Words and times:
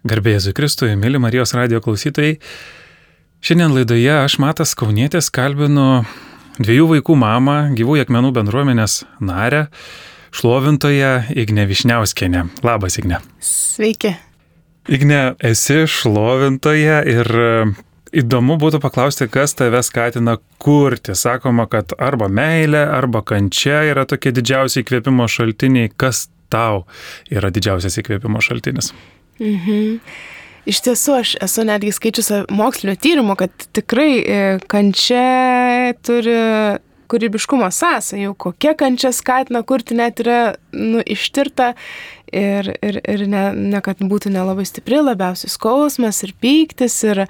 Garbėjai 0.00 0.54
Kristui, 0.56 0.94
mėly 0.96 1.18
Marijos 1.20 1.50
radio 1.52 1.76
klausytojai. 1.84 2.38
Šiandien 3.44 3.74
laidoje 3.76 4.14
aš 4.14 4.38
Matas 4.40 4.72
Kaunėtis 4.72 5.28
kalbinu 5.28 6.06
dviejų 6.56 6.86
vaikų 6.94 7.16
mamą, 7.20 7.56
gyvųjų 7.76 8.06
akmenų 8.06 8.30
bendruomenės 8.38 9.02
narę, 9.20 9.66
šlovintoją 10.32 11.12
Igne 11.36 11.68
Višniauskienę. 11.68 12.46
Labas, 12.64 12.96
Igne. 12.96 13.20
Sveiki. 13.44 14.14
Igne, 14.88 15.20
esi 15.44 15.82
šlovintoja 15.84 17.02
ir 17.04 17.28
e, 17.36 17.52
įdomu 18.24 18.56
būtų 18.56 18.80
paklausti, 18.80 19.28
kas 19.28 19.52
tave 19.52 19.84
skatina 19.84 20.38
kurti. 20.56 21.12
Sakoma, 21.12 21.68
kad 21.68 21.92
arba 22.00 22.32
meilė, 22.32 22.86
arba 22.88 23.20
kančia 23.20 23.84
yra 23.92 24.08
tokie 24.08 24.32
didžiausi 24.32 24.80
įkvėpimo 24.80 25.28
šaltiniai. 25.28 25.92
Kas 25.92 26.30
tau 26.48 26.86
yra 27.28 27.52
didžiausias 27.52 28.00
įkvėpimo 28.00 28.40
šaltinis? 28.40 28.94
Mhm. 29.40 29.98
Iš 30.68 30.82
tiesų, 30.84 31.16
aš 31.22 31.32
esu 31.42 31.64
netgi 31.66 31.94
skaičiusi 31.96 32.44
mokslinio 32.52 32.94
tyrimo, 33.00 33.34
kad 33.38 33.50
tikrai 33.74 34.10
e, 34.20 34.40
kančia 34.70 35.96
turi 36.04 36.36
kūrybiškumo 37.10 37.68
sąsajų, 37.74 38.34
kokia 38.38 38.74
kančia 38.78 39.10
skatina 39.14 39.64
kurti 39.66 39.96
net 39.98 40.20
yra 40.22 40.54
nu, 40.70 41.00
ištirta 41.02 41.72
ir, 42.30 42.70
ir, 42.84 43.00
ir 43.02 43.24
ne, 43.30 43.44
ne 43.74 43.80
kad 43.84 44.02
būtų 44.04 44.32
nelabai 44.34 44.66
stipri, 44.68 45.00
labiausiai 45.02 45.50
skausmas 45.50 46.22
ir 46.26 46.34
pyktis 46.38 47.00
ir 47.08 47.24
e, 47.24 47.28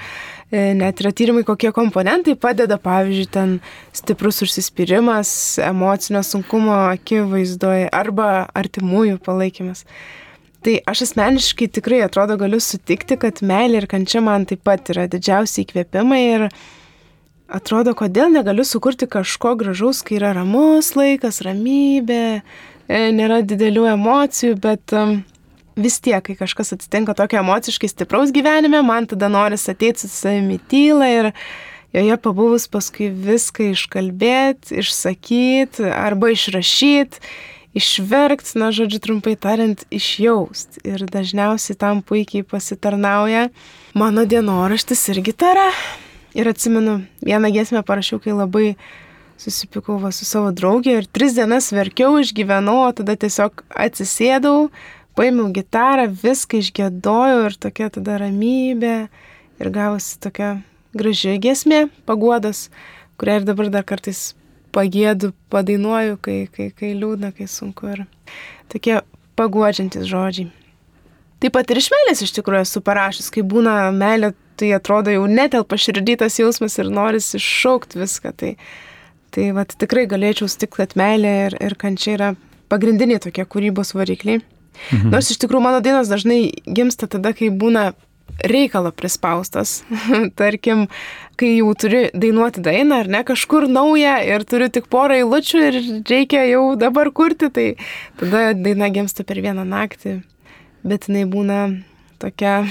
net 0.76 1.00
yra 1.00 1.14
tyrimai, 1.16 1.46
kokie 1.48 1.72
komponentai 1.76 2.36
padeda, 2.40 2.76
pavyzdžiui, 2.82 3.28
ten 3.32 3.56
stiprus 3.96 4.42
užsispyrimas, 4.44 5.32
emocinio 5.64 6.24
sunkumo 6.26 6.76
akivaizdoje 6.90 7.88
arba 8.02 8.50
artimųjų 8.58 9.20
palaikymas. 9.24 9.86
Tai 10.60 10.74
aš 10.92 11.06
asmeniškai 11.06 11.70
tikrai 11.72 12.02
atrodo 12.04 12.36
galiu 12.40 12.60
sutikti, 12.60 13.16
kad 13.20 13.40
meilė 13.40 13.80
ir 13.80 13.86
kančia 13.88 14.20
man 14.20 14.44
taip 14.48 14.60
pat 14.66 14.90
yra 14.92 15.06
didžiausiai 15.08 15.64
įkvėpimai 15.64 16.20
ir 16.20 16.44
atrodo, 17.48 17.94
kodėl 17.96 18.28
negaliu 18.34 18.66
sukurti 18.68 19.08
kažko 19.08 19.54
gražaus, 19.60 20.02
kai 20.04 20.18
yra 20.18 20.34
ramus 20.36 20.92
laikas, 20.98 21.40
ramybė, 21.46 22.42
e, 22.86 23.00
nėra 23.16 23.40
didelių 23.40 23.86
emocijų, 23.94 24.58
bet 24.60 24.94
vis 25.80 25.96
tiek, 26.04 26.20
kai 26.26 26.36
kažkas 26.36 26.74
atsitinka 26.76 27.14
tokio 27.16 27.40
emociškai 27.40 27.88
stipraus 27.88 28.32
gyvenime, 28.34 28.82
man 28.84 29.08
tada 29.08 29.30
noris 29.32 29.64
ateiti 29.72 30.04
su 30.04 30.12
savimi 30.12 30.58
tylą 30.70 31.08
ir 31.14 31.30
joje 31.96 32.18
pabuvus 32.20 32.68
paskui 32.70 33.08
viską 33.08 33.72
iškalbėti, 33.72 34.76
išsakyti 34.84 35.88
arba 35.88 36.34
išrašyti 36.36 37.24
išverkt, 37.76 38.54
na, 38.58 38.70
žodžiu, 38.74 39.00
trumpai 39.02 39.36
tariant, 39.38 39.84
išjaust. 39.94 40.80
Ir 40.86 41.04
dažniausiai 41.06 41.78
tam 41.78 42.02
puikiai 42.02 42.46
pasitarnauja 42.46 43.48
mano 43.94 44.26
dienoraštis 44.26 45.08
ir 45.14 45.22
gitara. 45.30 45.70
Ir 46.34 46.50
atsimenu, 46.50 47.00
vieną 47.26 47.50
giesmę 47.54 47.82
parašiau, 47.86 48.20
kai 48.22 48.34
labai 48.34 48.76
susipikau 49.40 49.98
va, 49.98 50.12
su 50.14 50.26
savo 50.28 50.52
draugė 50.54 51.00
ir 51.00 51.08
tris 51.08 51.34
dienas 51.34 51.70
verkiau, 51.72 52.18
išgyvenau, 52.20 52.84
o 52.86 52.92
tada 52.94 53.16
tiesiog 53.18 53.64
atsisėdau, 53.72 54.68
paėmiau 55.18 55.48
gitarą, 55.54 56.06
viską 56.12 56.60
išgėdojau 56.60 57.46
ir 57.48 57.56
tokia 57.58 57.88
tada 57.94 58.20
ramybė 58.20 58.96
ir 59.60 59.72
gavosi 59.74 60.20
tokia 60.22 60.58
graži 60.96 61.38
giesmė, 61.42 61.86
paguodas, 62.06 62.68
kurią 63.20 63.40
ir 63.40 63.48
dabar 63.48 63.72
dar 63.72 63.86
kartais 63.88 64.30
pagėdu, 64.74 65.32
padainuoju, 65.52 66.18
kai, 66.22 66.38
kai, 66.54 66.70
kai 66.76 66.92
liūdna, 66.98 67.32
kai 67.36 67.48
sunku 67.50 67.90
ir 67.92 68.04
tokie 68.72 69.00
paguodžiantis 69.38 70.08
žodžiai. 70.10 70.50
Taip 71.40 71.54
pat 71.56 71.70
ir 71.72 71.80
iš 71.80 71.88
meilės 71.92 72.20
iš 72.20 72.34
tikrųjų 72.36 72.66
esu 72.66 72.82
parašęs, 72.84 73.30
kai 73.32 73.42
būna 73.46 73.74
meilė, 73.96 74.34
tai 74.60 74.74
atrodo 74.76 75.12
jau 75.14 75.24
netelpa 75.30 75.78
širdytas 75.80 76.36
jausmas 76.36 76.76
ir 76.82 76.90
noris 76.92 77.30
iššaukti 77.38 78.00
viską. 78.02 78.34
Tai, 78.36 78.50
tai 79.32 79.46
vat, 79.56 79.72
tikrai 79.80 80.04
galėčiau 80.10 80.50
sutikti, 80.52 80.82
kad 80.82 80.96
meilė 81.00 81.32
ir, 81.46 81.56
ir 81.64 81.76
kančia 81.80 82.16
yra 82.18 82.30
pagrindiniai 82.70 83.22
tokie 83.24 83.46
kūrybos 83.48 83.94
varikliai. 83.96 84.42
Mhm. 84.90 85.08
Nors 85.14 85.32
iš 85.32 85.40
tikrųjų 85.40 85.64
mano 85.64 85.80
dainos 85.84 86.12
dažnai 86.12 86.52
gimsta 86.68 87.08
tada, 87.10 87.32
kai 87.36 87.48
būna 87.48 87.90
reikalo 88.44 88.92
prispaustas. 88.94 89.80
Tarkim, 90.40 90.86
kai 91.40 91.54
jau 91.58 91.74
turi 91.78 92.06
dainuoti 92.14 92.62
dainą 92.64 93.02
ar 93.04 93.10
ne 93.10 93.22
kažkur 93.26 93.68
naują 93.70 94.16
ir 94.26 94.44
turiu 94.48 94.70
tik 94.72 94.88
porą 94.92 95.20
eilučių 95.22 95.62
ir 95.68 95.78
reikia 96.10 96.44
jau 96.50 96.64
dabar 96.80 97.12
kurti, 97.14 97.50
tai 97.50 97.68
tada 98.20 98.50
daina 98.54 98.90
gimsta 98.92 99.24
per 99.24 99.40
vieną 99.42 99.64
naktį, 99.68 100.20
bet 100.84 101.08
jinai 101.08 101.26
būna 101.30 101.60
tokia 102.20 102.66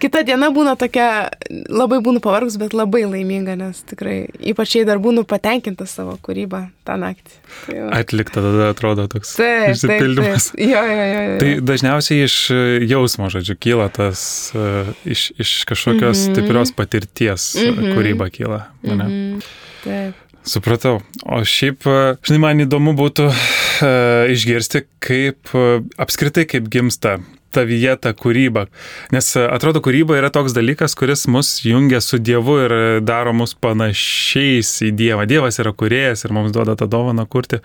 kita 0.00 0.22
diena 0.26 0.48
būna 0.54 0.74
tokia, 0.80 1.30
labai 1.68 2.00
būnu 2.04 2.22
pavargus, 2.24 2.56
bet 2.60 2.74
labai 2.76 3.02
laiminga, 3.08 3.56
nes 3.58 3.82
tikrai 3.90 4.16
ypač 4.52 4.76
jei 4.78 4.86
dar 4.88 5.00
būnu 5.02 5.24
patenkinta 5.28 5.86
savo 5.90 6.16
kūrybą 6.24 6.62
tą 6.88 6.96
naktį. 7.00 7.36
Tai 7.66 7.76
va. 7.76 7.88
Atlikta 8.00 8.44
tada 8.44 8.70
atrodo 8.72 9.06
toks 9.12 9.34
taip, 9.38 9.74
išsipildymas. 9.74 10.50
Taip, 10.52 10.56
taip. 10.56 10.72
Jo, 10.72 10.84
jo, 10.86 11.04
jo, 11.10 11.20
jo. 11.26 11.36
Tai 11.42 11.52
dažniausiai 11.72 12.24
iš 12.28 12.36
e, 12.54 12.60
jausmo, 12.90 13.30
žodžiu, 13.32 13.58
kyla 13.60 13.90
tas, 13.94 14.22
uh, 14.56 14.90
iš, 15.04 15.30
iš 15.40 15.54
kažkokios 15.70 16.16
mm 16.16 16.24
-hmm. 16.24 16.34
stiprios 16.34 16.72
patirties 16.76 17.54
mm 17.54 17.74
-hmm. 17.74 17.94
kūryba 17.96 18.30
kyla. 18.30 18.60
Mm 18.82 18.98
-hmm. 18.98 19.42
Taip. 19.84 20.14
Supratau. 20.44 21.00
O 21.22 21.44
šiaip, 21.44 21.84
žinai, 22.24 22.38
man 22.40 22.60
įdomu 22.60 22.94
būtų 22.96 23.26
uh, 23.28 24.32
išgirsti, 24.32 24.86
kaip 24.98 25.52
uh, 25.54 25.84
apskritai 26.00 26.46
kaip 26.48 26.68
gimsta 26.72 27.18
tavyje 27.54 27.96
ta 28.02 28.12
kūryba. 28.16 28.66
Nes 29.14 29.32
e, 29.36 29.46
atrodo, 29.46 29.82
kūryba 29.84 30.18
yra 30.18 30.30
toks 30.34 30.54
dalykas, 30.56 30.96
kuris 30.98 31.26
mus 31.30 31.56
jungia 31.66 32.02
su 32.04 32.20
Dievu 32.22 32.58
ir 32.66 32.74
daro 33.06 33.34
mus 33.36 33.56
panašiais 33.58 34.76
į 34.88 34.92
Dievą. 34.98 35.26
Dievas 35.30 35.60
yra 35.62 35.74
kuriejas 35.76 36.24
ir 36.26 36.36
mums 36.36 36.54
duoda 36.54 36.76
tą 36.78 36.88
dovaną 36.90 37.26
kurti. 37.30 37.60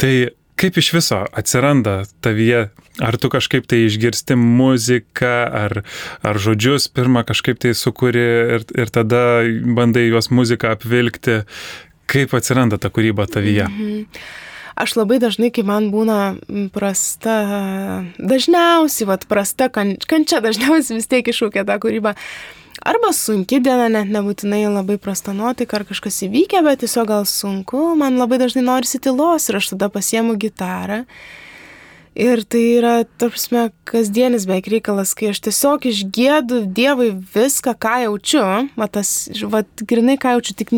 Tai 0.00 0.14
kaip 0.62 0.78
iš 0.78 0.92
viso 0.94 1.24
atsiranda 1.32 2.02
tavyje? 2.24 2.68
Ar 3.02 3.16
tu 3.16 3.30
kažkaip 3.32 3.64
tai 3.66 3.86
išgirsti 3.86 4.36
muziką, 4.36 5.32
ar, 5.48 5.78
ar 6.20 6.38
žodžius 6.44 6.90
pirmą 6.92 7.24
kažkaip 7.24 7.62
tai 7.62 7.72
sukuri 7.78 8.24
ir, 8.58 8.66
ir 8.76 8.92
tada 8.92 9.42
bandai 9.78 10.06
juos 10.10 10.28
muziką 10.30 10.74
apvilkti? 10.76 11.42
Kaip 12.12 12.34
atsiranda 12.36 12.76
ta 12.78 12.92
kūryba 12.92 13.26
tavyje? 13.32 13.68
Mhm. 13.70 14.50
Aš 14.76 14.96
labai 14.96 15.18
dažnai, 15.22 15.50
kai 15.52 15.64
man 15.68 15.90
būna 15.92 16.18
prasta, 16.72 17.36
dažniausiai, 18.16 19.08
vad, 19.10 19.26
prasta 19.28 19.68
kan, 19.72 19.94
kančia, 20.08 20.40
dažniausiai 20.44 20.98
vis 21.00 21.10
tiek 21.10 21.28
iššūkia 21.28 21.66
tą 21.68 21.76
kūrybą. 21.82 22.16
Arba 22.82 23.12
sunki 23.14 23.60
diena, 23.62 23.86
net 23.92 24.08
nebūtinai 24.10 24.64
labai 24.66 24.96
prasta 24.98 25.34
nuotaika, 25.36 25.78
ar 25.78 25.84
kažkas 25.86 26.24
įvykę, 26.26 26.64
bet 26.66 26.80
tiesiog 26.82 27.06
gal 27.12 27.28
sunku, 27.28 27.92
man 28.00 28.18
labai 28.18 28.40
dažnai 28.42 28.64
norisi 28.64 28.98
tylos 29.02 29.46
ir 29.50 29.60
aš 29.60 29.74
tada 29.74 29.90
pasiemu 29.92 30.34
gitarą. 30.40 31.04
Ir 32.18 32.42
tai 32.44 32.62
yra, 32.76 32.94
tarpsme, 33.20 33.70
kasdienis 33.88 34.44
beveik 34.48 34.66
reikalas, 34.68 35.14
kai 35.16 35.30
aš 35.30 35.40
tiesiog 35.46 35.86
išgėdu 35.88 36.58
Dievui 36.76 37.12
viską, 37.32 37.72
ką 37.80 37.94
jaučiu, 38.02 38.42
matas, 38.76 39.30
vad, 39.48 39.70
grinai 39.88 40.18
ką 40.20 40.34
jaučiu, 40.34 40.56
tik 40.58 40.74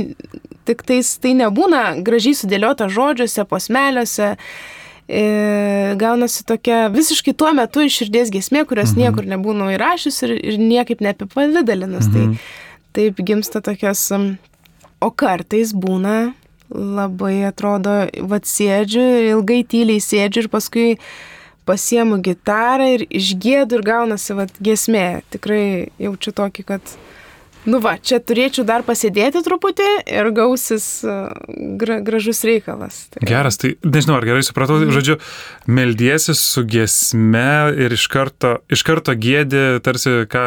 Tik 0.65 0.83
tais 0.89 1.11
tai 1.21 1.35
nebūna 1.39 2.01
gražiai 2.05 2.39
sudėliota 2.39 2.89
žodžiuose, 2.93 3.45
posmeliuose. 3.49 4.35
E, 5.05 5.23
gaunasi 6.01 6.47
tokia 6.49 6.87
visiškai 6.89 7.35
tuo 7.37 7.51
metu 7.53 7.83
iš 7.85 7.99
širdies 8.01 8.31
gesmė, 8.33 8.63
kurios 8.69 8.95
mhm. 8.95 9.03
niekur 9.03 9.29
nebūna 9.29 9.75
įrašius 9.75 10.23
ir, 10.25 10.39
ir 10.41 10.61
niekaip 10.63 11.05
neapipavydalinus. 11.05 12.09
Tai 12.09 12.29
mhm. 12.31 12.39
Tai 12.95 13.03
taip 13.03 13.19
gimsta 13.27 13.59
tokios, 13.59 14.07
o 15.03 15.09
kartais 15.11 15.73
būna 15.75 16.35
labai 16.71 17.43
atrodo, 17.49 18.05
vad 18.31 18.47
sėdžiu, 18.47 19.03
ilgai 19.33 19.65
tyliai 19.67 20.03
sėdžiu 20.03 20.45
ir 20.45 20.51
paskui 20.53 20.87
pasiemu 21.67 22.21
gitarą 22.23 22.87
ir 22.95 23.05
išgėdu 23.09 23.81
ir 23.81 23.85
gaunasi 23.87 24.37
vad 24.39 24.55
gesmė. 24.63 25.25
Tikrai 25.35 25.91
jaučiu 25.99 26.35
tokį, 26.39 26.67
kad 26.71 26.95
Nu 27.65 27.81
va, 27.81 27.95
čia 27.97 28.21
turėčiau 28.21 28.67
dar 28.69 28.85
pasėdėti 28.85 29.41
truputį 29.45 29.89
ir 30.13 30.31
gausis 30.37 30.87
e, 31.07 31.15
gra, 31.81 31.99
gražus 32.05 32.45
reikalas. 32.45 33.07
Tai... 33.15 33.25
Geras, 33.29 33.59
tai 33.61 33.75
nežinau, 33.85 34.19
ar 34.19 34.29
gerai 34.29 34.45
supratau, 34.45 34.79
mm. 34.83 34.93
žodžiu, 34.95 35.19
meldiesi 35.67 36.37
su 36.37 36.65
gesme 36.69 37.47
ir 37.87 37.97
iš 37.97 38.09
karto, 38.13 38.59
iš 38.73 38.85
karto 38.87 39.17
gėdi, 39.17 39.65
tarsi 39.85 40.25
ką, 40.31 40.47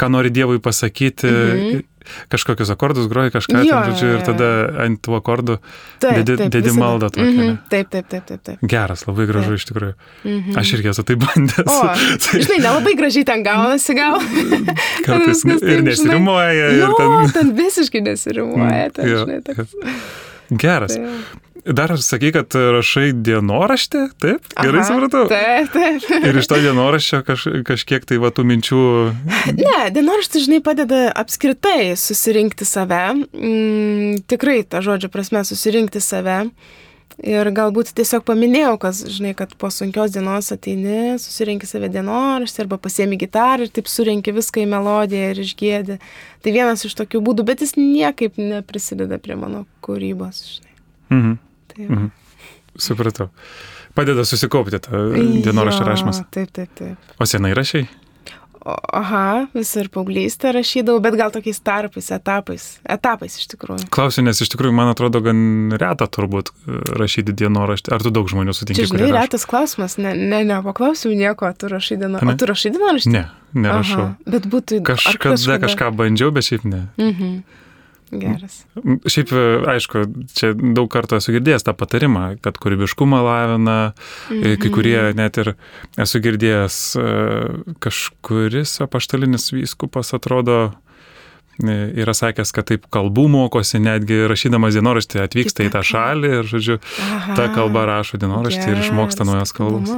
ką 0.00 0.10
nori 0.12 0.34
Dievui 0.34 0.62
pasakyti. 0.62 1.30
Mm 1.30 1.60
-hmm 1.60 1.84
kažkokius 2.32 2.70
akordus 2.74 3.08
groji, 3.10 3.32
kažką, 3.34 3.62
jo, 3.66 3.76
ten, 3.76 3.92
žodžiu, 3.92 4.10
ir 4.16 4.24
tada 4.26 4.50
ant 4.86 5.00
tų 5.02 5.16
akordų 5.18 5.58
taip, 6.02 6.20
dedi, 6.20 6.36
taip, 6.40 6.52
dedi 6.56 6.74
maldą 6.76 7.10
tokią. 7.10 7.26
Mm 7.26 7.38
-hmm. 7.40 7.56
Taip, 7.70 7.90
taip, 7.90 8.08
taip, 8.08 8.26
taip, 8.26 8.42
taip. 8.42 8.66
Geras, 8.74 9.06
labai 9.06 9.26
gražu 9.26 9.52
taip. 9.52 9.60
iš 9.60 9.64
tikrųjų. 9.70 9.94
Mm 10.24 10.40
-hmm. 10.40 10.58
Aš 10.60 10.72
irgi 10.72 10.88
esu 10.88 11.02
tai 11.02 11.16
bandęs. 11.16 11.66
O, 11.66 11.80
tai... 12.24 12.42
Žinai, 12.42 12.58
nelabai 12.58 12.94
gražiai 12.94 13.24
ten 13.24 13.42
gaunasi 13.42 13.94
gal. 13.94 14.20
Kartais 15.06 15.44
ir 15.44 15.82
nesirimuoja. 15.82 16.70
Jo, 16.76 16.92
ten... 16.98 17.32
ten 17.32 17.56
visiškai 17.56 18.00
nesirimuoja. 18.00 18.90
Ten, 18.90 19.08
jo, 19.08 19.18
žinai, 19.18 19.42
toks... 19.42 19.76
Geras. 20.50 20.94
Tai 20.94 21.45
dar 21.72 21.92
sakai, 21.98 22.30
kad 22.34 22.54
rašai 22.54 23.10
dienoraštį, 23.26 24.02
taip? 24.22 24.46
Gerai 24.54 24.82
Aha, 24.82 24.86
supratau. 24.88 25.24
Taip, 25.30 25.72
taip. 25.74 26.06
Ir 26.28 26.38
iš 26.40 26.48
to 26.50 26.60
dienoraščio 26.62 27.22
kaž, 27.26 27.46
kažkiek 27.66 28.06
tai 28.08 28.20
va 28.22 28.30
tų 28.34 28.46
minčių. 28.46 28.80
Ne, 29.58 29.76
dienoraštis, 29.94 30.46
žinai, 30.46 30.62
padeda 30.64 31.08
apskritai 31.10 31.94
susirinkti 31.98 32.68
save. 32.68 33.04
Mm, 33.34 34.24
tikrai, 34.30 34.60
ta 34.68 34.82
žodžio 34.84 35.10
prasme, 35.12 35.42
susirinkti 35.46 36.02
save. 36.04 36.44
Ir 37.24 37.48
galbūt 37.56 37.94
tiesiog 37.96 38.26
paminėjau, 38.28 38.74
kas, 38.80 38.98
žinai, 39.08 39.32
kad 39.38 39.54
po 39.56 39.70
sunkios 39.72 40.12
dienos 40.12 40.50
ateini, 40.52 41.16
susirinki 41.22 41.64
save 41.68 41.88
dienoraštį 41.94 42.66
arba 42.66 42.76
pasiemi 42.82 43.16
gitarą 43.16 43.64
ir 43.64 43.72
taip 43.72 43.88
surinki 43.88 44.34
viską 44.36 44.60
į 44.66 44.68
melodiją 44.74 45.30
ir 45.32 45.40
išgėdi. 45.40 45.96
Tai 46.44 46.52
vienas 46.52 46.84
iš 46.84 46.92
tokių 46.98 47.22
būdų, 47.24 47.46
bet 47.48 47.64
jis 47.64 47.72
niekaip 47.80 48.36
neprisideda 48.36 49.16
prie 49.22 49.38
mano 49.40 49.64
kūrybos, 49.86 50.44
žinai. 50.58 50.74
Mhm. 51.16 51.34
Tai 51.76 51.88
mhm. 51.88 52.10
Supratau. 52.76 53.30
Padeda 53.96 54.26
susikaupti 54.28 54.80
tą 54.84 55.06
dienoraštį 55.44 55.86
rašymas. 55.86 56.24
Taip, 56.34 56.50
taip, 56.52 56.72
taip. 56.76 57.14
O 57.16 57.28
senai 57.28 57.54
rašiai? 57.56 57.86
Aha, 58.66 59.46
visą 59.54 59.84
ir 59.84 59.88
paauglystę 59.94 60.50
rašydavau, 60.56 60.98
bet 61.04 61.14
gal 61.18 61.30
tokiais 61.30 61.60
tarpais, 61.62 62.08
etapais. 62.10 62.64
Etapais 62.82 63.36
iš 63.38 63.46
tikrųjų. 63.52 63.86
Klausiu, 63.94 64.24
nes 64.26 64.40
iš 64.42 64.50
tikrųjų 64.50 64.74
man 64.74 64.90
atrodo 64.90 65.20
gan 65.22 65.38
reta 65.78 66.08
turbūt 66.10 66.50
e, 66.50 66.80
rašyti 66.98 67.34
dienoraštį. 67.44 67.92
Ar 67.94 68.02
tu 68.02 68.10
daug 68.14 68.26
žmonių 68.32 68.56
sutinki? 68.56 68.82
Čia 68.82 68.90
žinai, 68.90 69.12
retas 69.14 69.46
klausimas, 69.46 69.94
ne, 70.02 70.16
ne, 70.18 70.42
nepaklausiu 70.48 71.14
nieko, 71.14 71.52
tu 71.54 71.70
rašai 71.70 72.00
dienoraštį. 72.02 72.32
O 72.32 72.40
tu 72.42 72.50
rašai 72.50 72.74
dienoraštį? 72.74 73.12
Ne, 73.14 73.22
nerašau. 73.54 74.02
Aha, 74.02 74.32
bet 74.34 74.50
būtų 74.50 74.80
įdomu. 74.80 74.88
Kažkada 74.90 75.60
kažką 75.68 75.92
bandžiau, 76.02 76.34
bet 76.34 76.50
šiaip 76.50 76.66
ne. 76.66 76.82
Mhm. 76.98 77.38
Geras. 78.10 78.60
Šiaip, 79.10 79.32
e, 79.34 79.44
aišku, 79.74 80.04
čia 80.38 80.52
daug 80.54 80.86
kartų 80.92 81.18
esu 81.18 81.34
girdėjęs 81.34 81.66
tą 81.66 81.74
patarimą, 81.74 82.36
kad 82.44 82.60
kūrybiškumą 82.62 83.18
lavina, 83.26 83.78
mm 83.90 84.42
-hmm. 84.42 84.56
kai 84.62 84.70
kurie 84.70 84.98
net 85.18 85.38
ir 85.42 85.54
esu 85.98 86.22
girdėjęs 86.22 86.76
e, 86.96 87.06
kažkuris 87.82 88.80
apaštalinis 88.86 89.50
vyskupas 89.52 90.14
atrodo 90.14 90.72
yra 91.64 92.14
sakęs, 92.14 92.52
kad 92.52 92.66
taip 92.68 92.86
kalbų 92.92 93.26
mokosi, 93.32 93.78
netgi 93.80 94.26
rašydamas 94.28 94.76
dienoraštį 94.76 95.22
atvyksta 95.24 95.64
Kita. 95.64 95.68
į 95.68 95.72
tą 95.72 95.82
šalį 95.82 96.32
ir, 96.40 96.50
žodžiu, 96.50 96.78
Aha, 97.00 97.36
tą 97.38 97.48
kalbą 97.54 97.86
rašo 97.88 98.20
dienoraštį 98.20 98.70
ir 98.70 98.82
išmoksta 98.84 99.24
naujas 99.24 99.52
kalbas. 99.56 99.94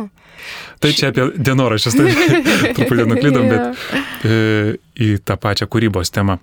Tai 0.78 0.92
čia 0.94 1.10
apie 1.10 1.26
dienoraščius, 1.34 1.96
tai 1.98 2.06
truputį 2.78 3.08
nuklydom, 3.10 3.48
bet 3.50 3.82
e, 4.30 4.78
į 4.94 5.18
tą 5.26 5.38
pačią 5.40 5.66
kūrybos 5.66 6.14
temą. 6.14 6.38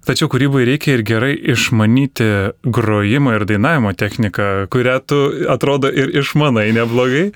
Tačiau 0.00 0.30
kūrybai 0.32 0.64
reikia 0.64 0.94
ir 0.96 1.02
gerai 1.04 1.34
išmanyti 1.52 2.26
grojimo 2.64 3.34
ir 3.36 3.44
dainavimo 3.44 3.92
techniką, 3.92 4.66
kurią 4.72 4.96
tu 5.04 5.18
atrodo 5.52 5.90
ir 5.92 6.14
išmanai 6.22 6.70
neblogai. 6.72 7.26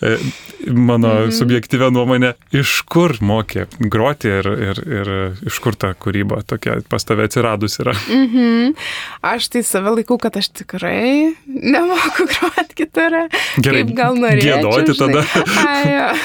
E, 0.00 0.16
mano 0.66 1.08
mm 1.08 1.26
-hmm. 1.26 1.32
subjektyvę 1.32 1.90
nuomonę, 1.90 2.32
iš 2.52 2.80
kur 2.88 3.12
mokė 3.20 3.66
groti 3.78 4.28
ir, 4.28 4.46
ir, 4.68 4.80
ir 4.98 5.10
iš 5.46 5.58
kur 5.58 5.76
ta 5.76 5.92
kūryba 5.92 6.40
tokia 6.46 6.80
pas 6.88 7.04
tave 7.04 7.24
atsiradus 7.28 7.78
yra. 7.80 7.92
Mm 8.08 8.26
-hmm. 8.26 8.74
Aš 9.20 9.48
tai 9.48 9.62
save 9.62 9.90
laikau, 9.90 10.18
kad 10.18 10.36
aš 10.36 10.48
tikrai 10.48 11.34
nemoku 11.46 12.26
groti 12.32 12.74
gitarą. 12.76 13.28
Gerai, 13.58 13.84
Kaip 13.84 13.96
gal 13.96 14.16
norėčiau. 14.16 14.56
Gėdoti 14.56 14.98
tada. 14.98 15.24
Ai, 15.68 16.16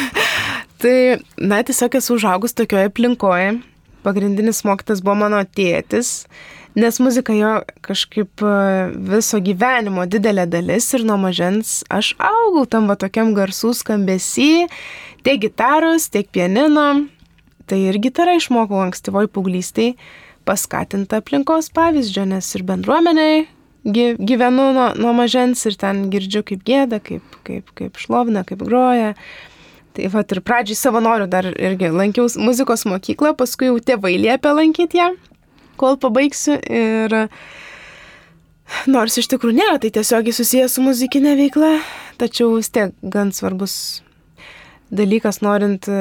tai, 0.77 1.17
na, 1.37 1.63
tiesiog 1.63 1.95
esu 1.95 2.15
užaugus 2.15 2.53
tokioje 2.53 2.85
aplinkoje 2.85 3.59
pagrindinis 4.03 4.63
mokytas 4.67 5.03
buvo 5.03 5.17
mano 5.23 5.41
tėtis, 5.45 6.25
nes 6.77 6.99
muzika 7.03 7.35
jo 7.35 7.53
kažkaip 7.85 8.43
e, 8.45 8.55
viso 9.11 9.41
gyvenimo 9.43 10.07
didelė 10.09 10.47
dalis 10.49 10.89
ir 10.95 11.05
nuo 11.07 11.19
mažens 11.21 11.81
aš 11.91 12.13
augau 12.17 12.65
tam 12.65 12.89
va 12.91 12.97
tokiam 12.99 13.35
garsų 13.37 13.73
skambesy, 13.77 14.67
tiek 15.25 15.41
gitaros, 15.45 16.09
tiek 16.13 16.29
pianino. 16.31 17.07
Tai 17.69 17.77
ir 17.79 18.01
gitarą 18.03 18.35
išmokau 18.35 18.81
ankstyvoj 18.83 19.29
paauglystėj, 19.31 19.93
paskatinta 20.47 21.21
aplinkos 21.21 21.69
pavyzdžio, 21.71 22.25
nes 22.33 22.47
ir 22.57 22.65
bendruomeniai 22.67 23.45
gyvenu 23.83 24.73
nuo, 24.73 24.93
nuo 24.95 25.13
mažens 25.13 25.65
ir 25.65 25.77
ten 25.79 26.09
girdžiu, 26.13 26.43
kaip 26.45 26.65
gėda, 26.65 27.01
kaip, 27.01 27.23
kaip, 27.47 27.71
kaip 27.77 27.97
šlovina, 27.97 28.43
kaip 28.45 28.61
groja. 28.61 29.15
Tai 29.91 30.11
va 30.13 30.23
ir 30.23 30.39
pradžiai 30.47 30.79
savanorių 30.79 31.27
dar 31.31 31.49
irgi 31.51 31.89
lankiau 31.91 32.29
muzikos 32.39 32.85
mokyklą, 32.87 33.33
paskui 33.39 33.67
jau 33.67 33.79
tėvai 33.83 34.13
liepė 34.21 34.53
lankyti 34.55 35.01
ją, 35.01 35.09
kol 35.81 35.97
pabaigsiu. 35.99 36.55
Ir 36.61 37.17
nors 38.87 39.19
iš 39.19 39.27
tikrųjų 39.33 39.57
nėra, 39.57 39.81
tai 39.83 39.91
tiesiogiai 39.97 40.35
susijęs 40.35 40.77
su 40.77 40.85
muzikinė 40.85 41.35
veikla, 41.39 41.73
tačiau 42.21 42.55
vis 42.55 42.71
tiek 42.71 42.95
gan 43.03 43.35
svarbus 43.35 43.75
dalykas 44.91 45.41
norint 45.43 45.91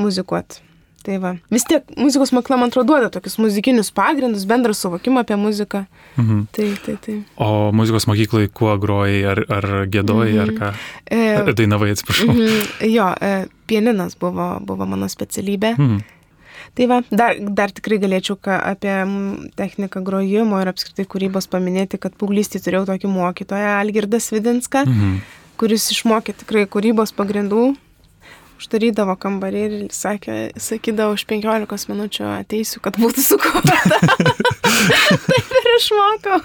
muzikuoti. 0.00 0.63
Tai 1.04 1.18
va. 1.20 1.34
Vis 1.52 1.66
tiek 1.68 1.84
muzikos 2.00 2.32
mokykla 2.32 2.56
man 2.62 2.70
atrodo 2.72 2.94
duoda 2.94 3.10
tokius 3.12 3.36
muzikinius 3.36 3.90
pagrindus, 3.92 4.46
bendrą 4.48 4.72
suvokimą 4.72 5.20
apie 5.20 5.36
muziką. 5.36 5.84
Mhm. 6.16 6.46
Tai, 6.56 6.68
tai, 6.86 6.94
tai. 7.04 7.16
O 7.36 7.72
muzikos 7.76 8.08
mokyklai 8.08 8.48
kuo 8.48 8.72
grojai, 8.80 9.20
ar, 9.34 9.42
ar 9.52 9.68
gėdojai, 9.92 10.32
mhm. 10.32 10.40
ar 10.46 10.54
ką? 10.56 10.72
E, 11.12 11.52
Dainavai, 11.60 11.92
atsiprašau. 11.92 12.32
Mhm. 12.32 12.88
Jo, 12.88 13.10
e, 13.20 13.34
pieninas 13.68 14.16
buvo, 14.16 14.48
buvo 14.64 14.88
mano 14.88 15.10
specialybė. 15.12 15.74
Mhm. 15.76 16.02
Tai 16.74 16.86
va, 16.90 17.02
dar, 17.12 17.36
dar 17.54 17.70
tikrai 17.70 18.00
galėčiau 18.02 18.38
apie 18.56 18.96
techniką 19.60 20.00
grojimo 20.02 20.58
ir 20.62 20.72
apskritai 20.72 21.04
kūrybos 21.04 21.46
paminėti, 21.52 22.00
kad 22.00 22.16
paauglystį 22.18 22.64
turėjau 22.64 22.88
tokį 22.94 23.12
mokytoją 23.12 23.76
Algirdas 23.76 24.32
Vidinską, 24.32 24.86
mhm. 24.88 25.18
kuris 25.60 25.90
išmokė 25.92 26.34
tikrai 26.40 26.64
kūrybos 26.64 27.12
pagrindų 27.14 27.74
uždarydavo 28.64 29.14
kambarį 29.20 29.62
ir 29.64 29.74
sakė, 29.92 30.36
sakydavo, 30.60 31.14
už 31.18 31.26
15 31.28 31.90
minučių 31.92 32.26
ateisiu, 32.40 32.80
kad 32.84 32.96
būtų 33.00 33.24
sukurta. 33.24 33.76
Taip 35.28 35.52
ir 35.60 35.68
išmokau. 35.76 36.40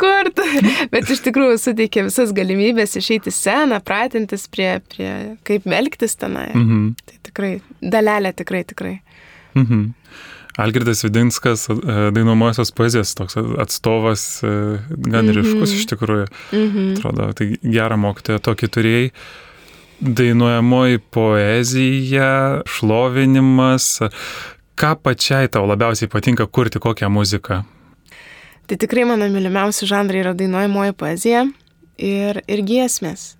Kur 0.00 0.30
tu? 0.34 0.46
Bet 0.92 1.10
iš 1.12 1.22
tikrųjų 1.28 1.60
suteikė 1.62 2.04
visas 2.08 2.34
galimybės 2.36 2.98
išeiti 2.98 3.32
sceną, 3.34 3.80
pratintis 3.86 4.48
prie, 4.50 4.72
prie 4.90 5.12
kaip 5.46 5.68
melktis 5.70 6.18
tenai. 6.20 6.50
Mhm. 6.56 6.90
Tai 7.06 7.22
tikrai, 7.30 7.54
dalelė 7.80 8.34
tikrai, 8.42 8.66
tikrai. 8.74 8.96
Mhm. 9.54 9.88
Algirdas 10.60 11.04
Vidinskas, 11.06 11.68
e, 11.70 11.76
dainuomosios 12.12 12.72
poezijos 12.76 13.14
toks 13.16 13.38
atstovas, 13.62 14.42
e, 14.42 14.50
gan 14.90 15.24
mm 15.24 15.30
-hmm. 15.30 15.36
ryškus 15.38 15.72
iš 15.78 15.86
tikrųjų. 15.94 16.26
Mm 16.52 16.66
-hmm. 16.66 16.98
Atrodo, 16.98 17.32
tai 17.32 17.46
gerą 17.62 17.96
mokytoją 17.96 18.38
tokį 18.38 18.68
turėjai 18.74 19.10
dainuojamoji 20.00 20.98
poezija, 20.98 22.62
šlovinimas. 22.66 23.98
Ką 24.80 24.94
pačiai 25.02 25.48
tau 25.52 25.66
labiausiai 25.68 26.08
patinka 26.08 26.46
kurti, 26.46 26.80
kokią 26.80 27.10
muziką? 27.12 27.62
Tai 28.66 28.76
tikrai 28.80 29.04
mano 29.04 29.28
mylimiausi 29.28 29.86
žanrai 29.86 30.22
yra 30.22 30.32
dainuojamoji 30.34 30.96
poezija 30.96 31.44
ir, 31.98 32.40
ir 32.48 32.62
giesmės. 32.64 33.34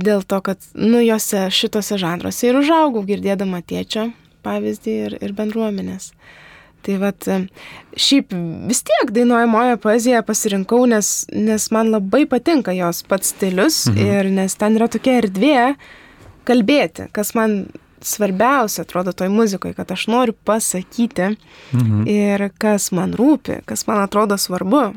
Dėl 0.00 0.24
to, 0.24 0.40
kad, 0.42 0.64
nu, 0.74 0.98
juose 1.04 1.46
šitose 1.52 1.98
žanruose 2.00 2.48
ir 2.48 2.58
užaugau 2.58 3.04
girdėdama 3.06 3.60
tėčio 3.62 4.08
pavyzdį 4.42 4.94
ir, 5.06 5.18
ir 5.20 5.34
bendruomenės. 5.36 6.10
Tai 6.86 6.96
vad, 7.02 7.26
šiaip 7.92 8.32
vis 8.70 8.80
tiek 8.88 9.10
dainuojamojo 9.12 9.76
poeziją 9.82 10.22
pasirinkau, 10.24 10.86
nes, 10.88 11.10
nes 11.34 11.66
man 11.74 11.92
labai 11.92 12.24
patinka 12.30 12.72
jos 12.72 13.02
pats 13.08 13.34
stilius 13.34 13.82
mhm. 13.90 14.00
ir 14.06 14.30
nes 14.40 14.56
ten 14.56 14.78
yra 14.78 14.88
tokia 14.88 15.18
erdvė 15.20 15.60
kalbėti, 16.48 17.10
kas 17.12 17.34
man 17.36 17.62
svarbiausia 18.00 18.86
atrodo 18.86 19.12
toj 19.12 19.28
muzikoje, 19.28 19.74
kad 19.76 19.92
aš 19.92 20.06
noriu 20.08 20.34
pasakyti 20.48 21.34
mhm. 21.76 22.06
ir 22.08 22.48
kas 22.58 22.90
man 22.96 23.12
rūpi, 23.16 23.60
kas 23.68 23.86
man 23.90 24.00
atrodo 24.04 24.38
svarbu. 24.40 24.90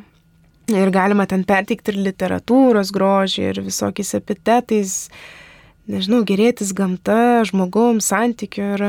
Ir 0.71 0.93
galima 0.95 1.25
ten 1.27 1.43
perteikti 1.43 1.91
ir 1.91 1.99
literatūros 2.05 2.93
grožį, 2.95 3.49
ir 3.49 3.57
visokiais 3.65 4.13
epitetais, 4.15 4.93
nežinau, 5.91 6.21
gerėtis 6.23 6.71
gamta, 6.77 7.43
žmogum, 7.49 7.99
santykiu. 7.99 8.69
Ir, 8.77 8.85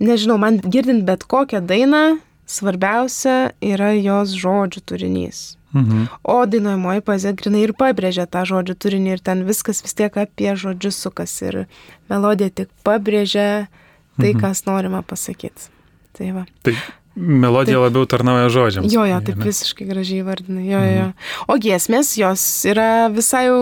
nežinau, 0.00 0.38
man 0.40 0.60
girdint 0.62 1.04
bet 1.08 1.24
kokią 1.28 1.62
dainą, 1.66 2.18
svarbiausia 2.48 3.52
yra 3.60 3.92
jos 3.98 4.34
žodžių 4.38 4.84
turinys. 4.88 5.58
Mhm. 5.76 6.06
O 6.24 6.46
dainuojamoji 6.48 7.02
poezija 7.04 7.34
grinai 7.36 7.66
ir 7.66 7.74
pabrėžia 7.76 8.24
tą 8.30 8.46
žodžių 8.48 8.76
turinį 8.80 9.10
ir 9.16 9.20
ten 9.24 9.42
viskas 9.48 9.82
vis 9.84 9.92
tiek 9.98 10.14
apie 10.16 10.54
žodžius 10.56 10.96
sukas 10.96 11.34
ir 11.44 11.66
melodija 12.08 12.48
tik 12.48 12.70
pabrėžia 12.86 13.68
tai, 14.16 14.32
mhm. 14.32 14.40
kas 14.40 14.64
norima 14.66 15.02
pasakyti. 15.04 15.68
Tai 16.16 16.30
va. 16.38 16.46
Tai 16.64 16.72
melodija 17.18 17.76
taip. 17.76 17.84
labiau 17.84 18.08
tarnauja 18.08 18.48
žodžiams. 18.54 18.92
Jo, 18.92 19.04
jo, 19.06 19.18
taip 19.26 19.42
ne? 19.42 19.48
visiškai 19.50 19.86
gražiai 19.90 20.24
vardinai. 20.26 20.64
Jo, 20.70 20.80
mhm. 20.80 20.96
jo. 20.96 21.08
O 21.52 21.58
giesmės, 21.60 22.14
jos 22.18 22.46
yra 22.70 23.10
visai 23.12 23.48
jau 23.50 23.60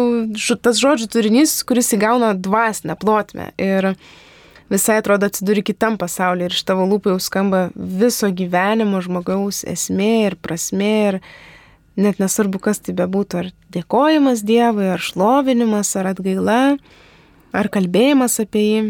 tas 0.63 0.79
žodžių 0.79 1.11
turinys, 1.11 1.59
kuris 1.67 1.91
įgauna 1.97 2.37
dvasinę 2.39 2.97
plotmę. 3.03 3.51
Ir 3.59 3.97
visai 4.71 4.99
atrodo 5.01 5.29
atsiduri 5.29 5.63
kitam 5.67 5.99
pasaulyje 6.01 6.51
ir 6.51 6.57
iš 6.57 6.65
tavo 6.67 6.87
lūpų 6.91 7.15
jau 7.15 7.21
skamba 7.23 7.67
viso 7.75 8.31
gyvenimo 8.31 9.01
žmogaus 9.05 9.63
esmė 9.69 10.13
ir 10.27 10.39
prasmė 10.43 10.95
ir 11.09 11.21
net 11.97 12.21
nesvarbu, 12.21 12.61
kas 12.61 12.83
tai 12.85 12.95
bebūtų, 12.97 13.41
ar 13.41 13.51
dėkojimas 13.73 14.45
Dievui, 14.47 14.91
ar 14.93 15.03
šlovinimas, 15.03 15.95
ar 15.97 16.11
atgaila, 16.13 16.61
ar 17.57 17.71
kalbėjimas 17.73 18.41
apie 18.43 18.65
jį. 18.67 18.81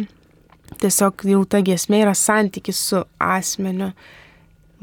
Tiesiog 0.83 1.23
jau 1.31 1.45
ta 1.47 1.61
giesmė 1.63 2.03
yra 2.03 2.15
santykis 2.19 2.81
su 2.89 3.05
asmeniu. 3.23 3.93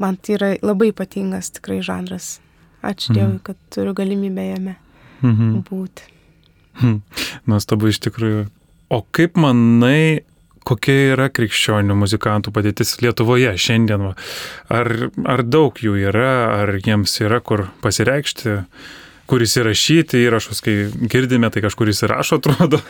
Man 0.00 0.16
tai 0.16 0.38
yra 0.38 0.48
labai 0.64 0.88
ypatingas 0.94 1.52
tikrai 1.58 1.82
žanras. 1.84 2.38
Ačiū 2.84 3.12
mhm. 3.12 3.18
Dievui, 3.18 3.38
kad 3.44 3.60
turiu 3.72 3.92
galimybę 3.96 4.48
jame 4.48 4.76
mhm. 5.20 5.60
būti. 5.68 6.08
Hmm. 6.80 7.02
Nuostabu 7.46 7.92
iš 7.92 8.00
tikrųjų. 8.08 8.46
O 8.92 9.02
kaip 9.14 9.36
manai, 9.40 10.24
kokia 10.66 11.14
yra 11.14 11.30
krikščionių 11.32 11.96
muzikantų 12.00 12.52
padėtis 12.54 12.96
Lietuvoje 13.04 13.54
šiandien? 13.60 14.10
Ar, 14.72 14.92
ar 15.28 15.46
daug 15.46 15.78
jų 15.80 15.96
yra, 16.08 16.34
ar 16.64 16.76
jiems 16.80 17.18
yra 17.24 17.40
kur 17.44 17.68
pasireikšti? 17.84 18.60
kur 19.30 19.42
įsirašyti 19.44 20.20
įrašus, 20.26 20.60
kai 20.64 20.74
girdime, 21.10 21.48
tai 21.52 21.62
kažkur 21.64 21.88
įsirašo, 21.92 22.38
atrodo, 22.40 22.80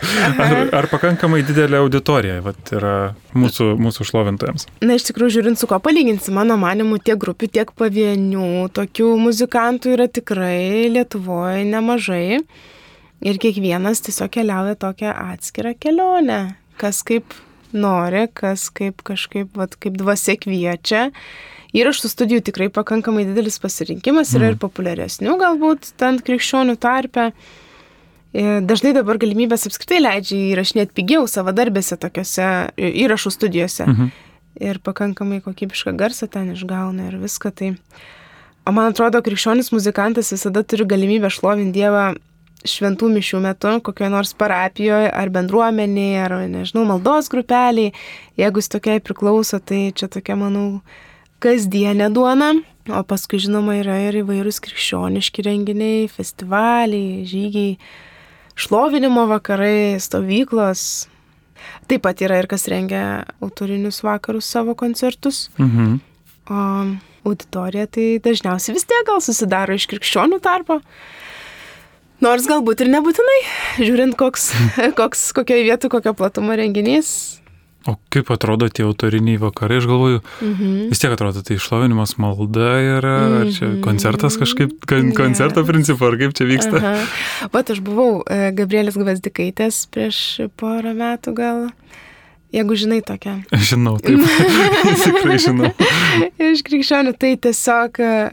ar, 0.42 0.56
ar 0.80 0.88
pakankamai 0.90 1.44
didelė 1.46 1.78
auditorija 1.82 2.40
vat, 2.44 2.60
yra 2.74 2.94
mūsų, 3.38 3.70
mūsų 3.80 4.08
šlovintojams. 4.10 4.66
Na, 4.84 4.98
iš 4.98 5.08
tikrųjų, 5.10 5.36
žiūrint, 5.38 5.60
su 5.60 5.70
ko 5.70 5.78
palyginsi, 5.82 6.34
mano 6.34 6.58
manimu, 6.60 6.98
tiek 7.02 7.20
grupių, 7.22 7.50
tiek 7.54 7.70
pavienių 7.78 8.66
tokių 8.74 9.12
muzikantų 9.22 9.94
yra 9.94 10.08
tikrai 10.10 10.90
Lietuvoje 10.94 11.64
nemažai. 11.70 12.42
Ir 13.24 13.38
kiekvienas 13.40 14.02
tiesiog 14.04 14.32
keliauja 14.34 14.74
tokią 14.76 15.14
atskirą 15.32 15.72
kelionę, 15.80 16.40
kas 16.80 17.00
kaip 17.06 17.32
nori, 17.74 18.26
kas 18.32 18.68
kaip 18.74 19.02
kažkaip, 19.06 19.52
vat, 19.58 19.76
kaip 19.80 19.98
dvasia 20.00 20.36
kviečia. 20.40 21.08
Įrašų 21.74 22.10
studijų 22.10 22.44
tikrai 22.46 22.68
pakankamai 22.70 23.24
didelis 23.26 23.58
pasirinkimas 23.58 24.30
yra 24.36 24.46
mm. 24.46 24.54
ir 24.54 24.58
populiaresnių 24.62 25.36
galbūt 25.40 25.90
ten 25.98 26.20
krikščionių 26.22 26.76
tarpe. 26.78 27.32
Dažnai 28.34 28.90
dabar 28.94 29.18
galimybės 29.22 29.66
apskritai 29.68 30.00
leidžia 30.00 30.38
įrašinėti 30.52 30.94
pigiau 30.94 31.26
savadarbėse 31.30 31.98
tokiuose 32.02 32.50
įrašų 32.78 33.30
studijose. 33.30 33.86
-hmm. 33.86 34.12
Ir 34.62 34.78
pakankamai 34.78 35.40
kokybišką 35.42 35.96
garsą 35.98 36.28
ten 36.30 36.52
išgauna 36.54 37.08
ir 37.10 37.18
viską. 37.18 37.50
Tai... 37.50 37.74
O 38.66 38.72
man 38.72 38.90
atrodo, 38.90 39.22
krikščionis 39.22 39.72
muzikantas 39.72 40.32
visada 40.32 40.62
turi 40.62 40.86
galimybę 40.86 41.30
šlovinti 41.30 41.78
Dievą 41.78 42.14
šventų 42.64 43.10
mišių 43.12 43.40
metu, 43.44 43.72
kokioje 43.84 44.10
nors 44.12 44.34
parapijoje 44.38 45.10
ar 45.12 45.32
bendruomenėje, 45.32 46.20
ar, 46.24 46.36
nežinau, 46.50 46.84
maldos 46.88 47.28
grupeliai, 47.32 47.92
jeigu 48.40 48.62
jis 48.62 48.72
tokiai 48.72 49.02
priklauso, 49.04 49.60
tai 49.60 49.90
čia 49.96 50.08
tokia, 50.12 50.36
manau, 50.40 50.80
kasdienė 51.44 52.10
duona. 52.14 52.54
O 52.92 53.00
paskui, 53.08 53.40
žinoma, 53.40 53.78
yra 53.80 53.96
ir 54.04 54.20
įvairūs 54.20 54.60
krikščioniški 54.64 55.44
renginiai, 55.46 56.04
festivaliai, 56.12 57.22
žygiai, 57.28 57.78
šlovinimo 58.60 59.24
vakarai, 59.30 59.96
stovyklos. 60.04 61.06
Taip 61.88 62.04
pat 62.04 62.20
yra 62.24 62.42
ir 62.42 62.48
kas 62.50 62.68
rengia 62.68 63.24
autorinius 63.44 64.02
vakarus 64.04 64.48
savo 64.52 64.76
koncertus. 64.76 65.48
Mhm. 65.56 65.96
O 66.52 66.60
auditorija 67.24 67.88
tai 67.88 68.18
dažniausiai 68.20 68.76
vis 68.76 68.84
tiek 68.84 69.06
gal 69.08 69.22
susidaro 69.24 69.76
iš 69.76 69.88
krikščionių 69.88 70.42
tarpo. 70.44 70.82
Nors 72.22 72.46
galbūt 72.46 72.84
ir 72.84 72.90
nebūtinai, 72.92 73.38
žiūrint, 73.80 74.14
koks, 74.18 74.52
koks, 74.98 75.32
kokioje 75.34 75.64
vietoje, 75.66 75.90
kokio 75.96 76.14
platumo 76.16 76.54
renginys. 76.58 77.40
O 77.84 77.98
kaip 78.08 78.30
atrodo 78.32 78.70
tie 78.72 78.86
autoriniai 78.86 79.36
vakarai, 79.42 79.76
aš 79.82 79.86
galvoju, 79.90 80.20
mm 80.22 80.52
-hmm. 80.54 80.88
vis 80.88 81.02
tiek 81.02 81.12
atrodo, 81.12 81.42
tai 81.44 81.56
išlovinimas 81.56 82.16
malda 82.16 82.70
yra, 82.80 83.18
mm 83.18 83.32
-hmm. 83.32 83.40
ar 83.40 83.52
čia 83.58 83.68
mhm. 83.68 83.82
koncertas 83.82 84.36
kažkaip, 84.40 84.70
kon, 84.88 85.12
koncerto 85.12 85.60
yeah. 85.60 85.68
principu, 85.68 86.04
ar 86.04 86.16
kaip 86.18 86.32
čia 86.32 86.46
vyksta. 86.46 86.76
Aha. 86.76 87.06
Vat 87.52 87.70
aš 87.70 87.80
buvau 87.80 88.22
e, 88.30 88.52
Gabrielės 88.56 88.96
Gvazdikaitės 88.96 89.86
prieš 89.90 90.40
porą 90.56 90.94
metų 90.94 91.34
gal. 91.34 91.68
Jeigu 92.52 92.74
žinai 92.74 93.02
tokią. 93.02 93.42
Žinau, 93.52 93.98
taip. 93.98 94.20
Tikrai 95.04 95.38
žinau. 95.38 95.72
Iš 96.38 96.62
krikščionių 96.62 97.12
tai 97.18 97.36
tiesiog 97.36 97.98
uh, 97.98 98.30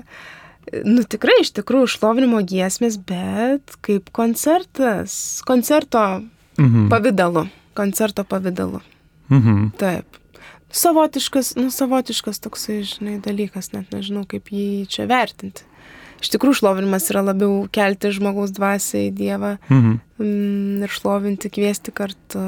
nu 0.88 1.04
tikrai 1.08 1.42
iš 1.44 1.54
tikrųjų 1.58 1.90
šlovinimo 1.96 2.42
giesmės, 2.48 2.98
bet 3.08 3.76
kaip 3.86 4.12
koncertas, 4.16 5.14
koncerto 5.48 6.04
mhm. 6.60 6.88
pavydalu, 6.92 7.48
koncerto 7.78 8.26
pavydalu. 8.28 8.82
Mhm. 9.32 9.72
Taip. 9.80 10.20
Savotiškas, 10.72 11.56
nu 11.60 11.68
savotiškas 11.74 12.40
toksai, 12.44 12.80
žinai, 12.88 13.18
dalykas, 13.24 13.74
net 13.74 13.92
nežinau, 13.92 14.24
kaip 14.30 14.48
jį 14.56 14.88
čia 14.92 15.08
vertinti. 15.10 15.66
Iš 16.22 16.30
tikrųjų, 16.36 16.62
šlovinimas 16.62 17.10
yra 17.12 17.24
labiau 17.26 17.66
kelti 17.74 18.12
žmogaus 18.14 18.54
dvasią 18.54 19.08
į 19.08 19.12
Dievą 19.18 19.56
mhm. 19.68 19.98
Mm, 20.22 20.86
ir 20.86 20.94
šlovinti, 20.94 21.52
kviesti 21.52 21.94
kartu. 21.96 22.44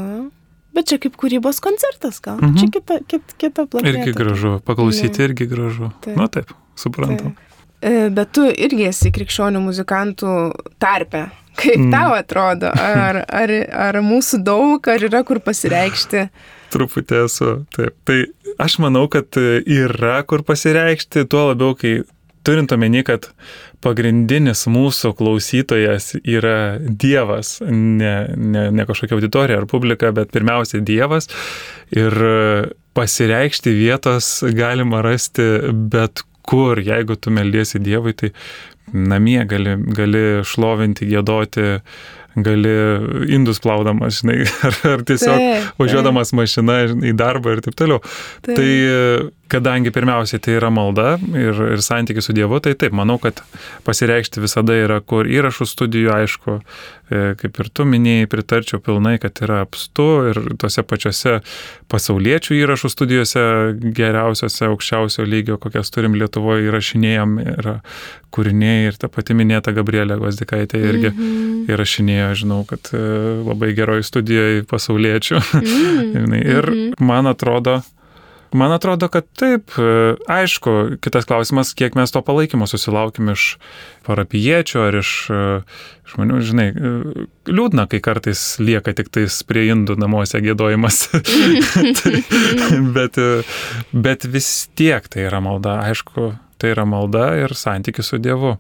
Bet 0.74 0.90
čia 0.90 1.00
kaip 1.02 1.18
kūrybos 1.20 1.60
koncertas, 1.62 2.22
gal. 2.24 2.40
Mhm. 2.40 2.60
Čia 2.62 2.70
kita, 2.78 3.00
kita, 3.10 3.40
kita 3.42 3.66
platforma. 3.66 3.92
Irgi 3.92 4.14
gražu, 4.18 4.54
paklausyti 4.66 5.20
ne. 5.20 5.28
irgi 5.28 5.50
gražu. 5.50 5.90
Taip. 6.06 6.16
Na 6.16 6.28
nu, 6.28 6.32
taip, 6.38 6.54
suprantam. 6.80 7.34
Taip. 7.34 7.53
E, 7.84 8.10
bet 8.16 8.32
tu 8.36 8.46
irgi 8.48 8.88
esi 8.88 9.12
krikščionių 9.14 9.62
muzikantų 9.66 10.34
tarpe. 10.82 11.28
Kaip 11.60 11.78
mm. 11.78 11.92
tau 11.94 12.16
atrodo? 12.16 12.72
Ar, 12.72 13.20
ar, 13.28 13.52
ar 13.90 14.00
mūsų 14.02 14.40
daug, 14.46 14.88
ar 14.90 15.04
yra 15.06 15.22
kur 15.28 15.42
pasireikšti? 15.44 16.24
Truputį 16.74 17.20
esu, 17.28 17.50
taip. 17.76 17.94
Tai 18.08 18.24
aš 18.64 18.80
manau, 18.82 19.06
kad 19.12 19.38
yra 19.38 20.16
kur 20.26 20.42
pasireikšti, 20.48 21.28
tuo 21.30 21.52
labiau, 21.52 21.76
kai 21.78 22.00
turint 22.48 22.74
omeny, 22.74 23.04
kad 23.06 23.30
pagrindinis 23.84 24.66
mūsų 24.72 25.14
klausytojas 25.20 26.14
yra 26.24 26.80
Dievas, 26.82 27.58
ne, 27.68 28.16
ne, 28.34 28.68
ne 28.74 28.88
kažkokia 28.88 29.20
auditorija 29.20 29.62
ar 29.62 29.70
publika, 29.70 30.10
bet 30.16 30.34
pirmiausia 30.34 30.82
Dievas. 30.82 31.30
Ir 31.94 32.16
pasireikšti 32.98 33.74
vietos 33.78 34.40
galima 34.56 35.04
rasti 35.06 35.46
bet 35.94 36.24
kur, 36.48 36.82
jeigu 36.84 37.18
tu 37.20 37.34
meldiesi 37.34 37.82
Dievui, 37.84 38.16
tai 38.18 38.34
namie 38.94 39.40
gali, 39.50 39.78
gali 39.96 40.24
šlovinti, 40.48 41.08
gėdoti, 41.10 41.70
gali 42.44 42.74
indus 43.34 43.62
plaudamas, 43.64 44.22
žinai, 44.22 44.42
ar, 44.68 44.80
ar 44.96 45.06
tiesiog 45.08 45.38
taip, 45.38 45.72
važiuodamas 45.82 46.34
taip. 46.34 46.40
mašina 46.42 46.80
žinai, 46.90 47.14
į 47.14 47.16
darbą 47.20 47.56
ir 47.56 47.64
taip 47.66 47.78
toliau. 47.80 48.02
Taip. 48.46 48.58
Tai 48.58 48.70
kadangi 49.54 49.92
pirmiausiai 49.94 50.42
tai 50.42 50.58
yra 50.58 50.72
malda 50.74 51.16
ir, 51.38 51.60
ir 51.76 51.84
santykis 51.86 52.30
su 52.30 52.36
Dievu, 52.36 52.60
tai 52.64 52.74
taip, 52.80 52.96
manau, 52.98 53.20
kad 53.22 53.44
pasireikšti 53.86 54.42
visada 54.44 54.76
yra 54.78 55.00
kur 55.06 55.30
įrašų 55.30 55.68
studijų, 55.70 56.10
aišku, 56.16 56.58
e, 57.14 57.22
kaip 57.40 57.60
ir 57.62 57.70
tu 57.70 57.86
minėjai, 57.90 58.30
pritarčiau 58.32 58.82
pilnai, 58.84 59.16
kad 59.22 59.44
yra 59.46 59.62
apstu 59.68 60.08
ir 60.32 60.42
tose 60.62 60.86
pačiose 60.88 61.38
pasauliečių 61.94 62.58
įrašų 62.64 62.92
studijose 62.94 63.46
geriausiose, 63.96 64.66
aukščiausio 64.72 65.28
lygio, 65.30 65.60
kokias 65.62 65.94
turim 65.94 66.18
Lietuvoje 66.18 66.68
įrašinėjom, 66.70 67.40
yra 67.58 67.78
kūriniai 68.34 68.90
ir 68.90 68.98
ta 68.98 69.10
pati 69.14 69.36
minėta 69.38 69.74
Gabrielė 69.76 70.18
Gvazdikaitė 70.18 70.82
irgi 70.82 71.10
mm 71.12 71.18
-hmm. 71.18 71.74
įrašinėjo, 71.74 72.30
žinau, 72.42 72.62
kad 72.70 72.90
e, 72.94 73.04
labai 73.46 73.74
geroj 73.78 74.02
studijoje 74.04 74.66
pasauliečių. 74.70 75.42
Mm 76.14 76.26
-hmm. 76.26 76.42
ir 76.46 76.66
mhm. 76.70 77.06
man 77.06 77.28
atrodo, 77.28 77.82
Man 78.54 78.72
atrodo, 78.72 79.08
kad 79.10 79.26
taip. 79.38 79.74
E, 79.78 80.16
aišku, 80.30 81.00
kitas 81.02 81.26
klausimas, 81.26 81.74
kiek 81.78 81.98
mes 81.98 82.14
to 82.14 82.22
palaikymo 82.26 82.68
susilaukim 82.70 83.32
iš 83.34 83.56
parapiečių 84.06 84.84
ar 84.84 84.98
iš 85.00 85.14
e, 85.34 85.42
žmonių, 86.14 86.40
žinai, 86.46 86.68
e, 86.70 87.26
liūdna, 87.50 87.88
kai 87.90 88.02
kartais 88.04 88.44
lieka 88.62 88.94
tik 88.94 89.10
tais 89.14 89.40
prie 89.50 89.66
indų 89.74 89.98
namuose 90.02 90.42
gėdojimas. 90.44 91.08
tai, 92.02 92.22
bet, 92.98 93.18
bet 93.92 94.30
vis 94.30 94.52
tiek 94.78 95.10
tai 95.10 95.26
yra 95.32 95.42
malda, 95.42 95.80
aišku, 95.90 96.34
tai 96.62 96.76
yra 96.76 96.86
malda 96.90 97.32
ir 97.42 97.58
santykis 97.58 98.14
su 98.14 98.22
Dievu. 98.22 98.58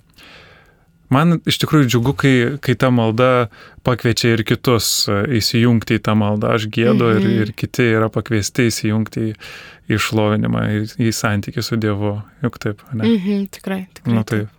Man 1.14 1.38
iš 1.50 1.60
tikrųjų 1.62 1.90
džiugu, 1.92 2.16
kai, 2.18 2.34
kai 2.64 2.76
ta 2.80 2.90
malda 2.94 3.48
pakviečia 3.86 4.34
ir 4.34 4.46
kitus 4.48 5.06
įsijungti 5.10 6.00
į 6.00 6.04
tą 6.08 6.18
maldą. 6.20 6.54
Aš 6.58 6.70
gėdu 6.74 7.12
mhm. 7.12 7.24
ir, 7.24 7.48
ir 7.48 7.56
kiti 7.58 7.88
yra 7.94 8.10
pakviesti 8.14 8.70
įsijungti 8.72 9.28
į, 9.30 9.34
išlovinimą, 9.98 10.64
į, 10.78 10.86
į 11.08 11.12
santykių 11.16 11.66
su 11.66 11.80
Dievu. 11.82 12.16
Juk 12.46 12.62
taip, 12.64 12.86
ne? 12.94 13.06
Mhm, 13.08 13.52
tikrai, 13.60 13.84
tikrai. 13.94 14.16
Na 14.18 14.26
taip. 14.28 14.50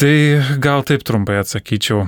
Tai 0.00 0.40
gal 0.64 0.80
taip 0.88 1.02
trumpai 1.04 1.42
atsakyčiau. 1.42 2.06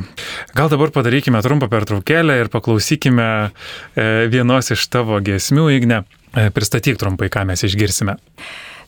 Gal 0.57 0.71
dabar 0.73 0.89
padarykime 0.95 1.43
trumpą 1.45 1.69
pertraukėlę 1.69 2.39
ir 2.41 2.49
paklausykime 2.49 3.27
e, 3.45 4.07
vienos 4.33 4.73
iš 4.73 4.87
tavo 4.89 5.19
giesmių, 5.21 5.67
Igne. 5.77 5.99
E, 6.33 6.47
pristatyk 6.57 6.97
trumpai, 6.97 7.29
ką 7.29 7.45
mes 7.51 7.61
išgirsime. 7.69 8.15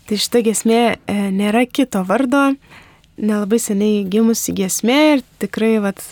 Tai 0.09 0.21
šita 0.21 0.41
giesmė 0.47 0.81
e, 0.97 1.19
nėra 1.37 1.67
kito 1.69 2.01
vardo, 2.09 2.47
nelabai 3.21 3.61
seniai 3.63 4.05
gimusi 4.11 4.55
giesmė 4.57 4.99
ir 5.15 5.25
tikrai, 5.43 5.79
vat, 5.85 6.03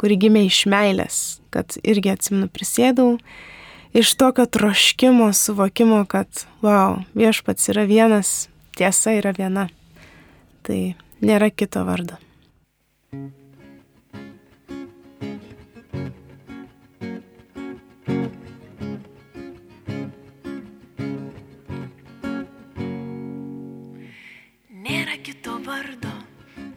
kuri 0.00 0.18
gimė 0.20 0.46
iš 0.48 0.64
meilės, 0.70 1.18
kad 1.54 1.78
irgi 1.82 2.12
atsimenu 2.14 2.50
prisėdau 2.52 3.16
iš 3.96 4.12
tokio 4.20 4.46
troškimo, 4.46 5.30
suvokimo, 5.32 6.04
kad, 6.10 6.28
wow, 6.64 7.00
viešpats 7.18 7.72
yra 7.72 7.86
vienas, 7.88 8.46
tiesa 8.78 9.16
yra 9.18 9.34
viena. 9.36 9.68
Tai 10.66 10.78
nėra 11.24 11.50
kito 11.54 11.84
vardo. 11.88 12.20
Nėra 13.12 13.37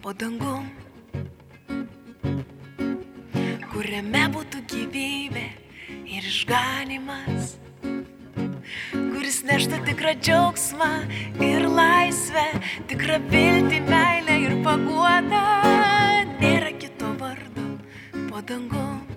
po 0.02 0.10
dangum, 0.18 0.66
kuriame 3.70 4.24
būtų 4.34 4.62
gyvybė 4.72 5.44
ir 6.10 6.26
išganimas 6.26 7.56
kuris 8.92 9.38
neštų 9.46 9.78
tikrą 9.86 10.12
džiaugsmą 10.18 10.90
ir 11.46 11.68
laisvę, 11.70 12.44
tikrą 12.90 13.20
viltį, 13.30 13.78
meilę 13.86 14.36
ir 14.48 14.58
paguodą. 14.66 15.46
Nėra 16.42 16.74
kito 16.82 17.14
vardo 17.22 17.70
po 18.28 18.42
dangu. 18.42 19.11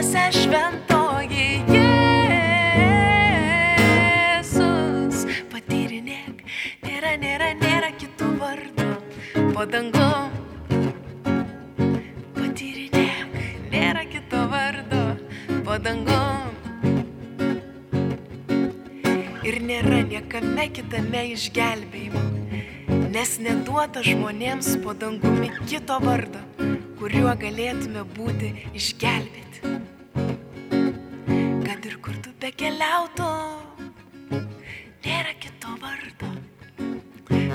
Dvasia 0.00 0.32
šventoji. 0.32 1.60
Jėzus, 4.40 5.26
patyrinėk, 5.52 6.40
nėra, 6.86 7.10
nėra, 7.20 7.50
nėra 7.60 7.90
kitų 8.00 8.28
vardų 8.40 8.86
po 9.52 9.66
dangum. 9.68 10.30
Patyrinėk, 12.38 13.36
nėra 13.74 14.06
kito 14.08 14.40
vardo 14.48 15.02
po 15.68 15.76
dangum. 15.84 16.48
Ir 19.44 19.60
nėra 19.68 20.00
niekame 20.08 20.64
kitame 20.78 21.26
išgelbėjimo, 21.34 22.24
nes 23.12 23.36
neduota 23.44 24.00
žmonėms 24.00 24.80
po 24.80 24.96
dangumi 24.96 25.52
kito 25.66 26.00
vardo, 26.00 26.40
kuriuo 26.96 27.36
galėtume 27.44 28.08
būti 28.16 28.56
išgelbėti. 28.72 29.79
Bekeliautum, 32.60 33.86
nėra 35.00 35.30
kito 35.40 35.70
vardo. 35.80 36.28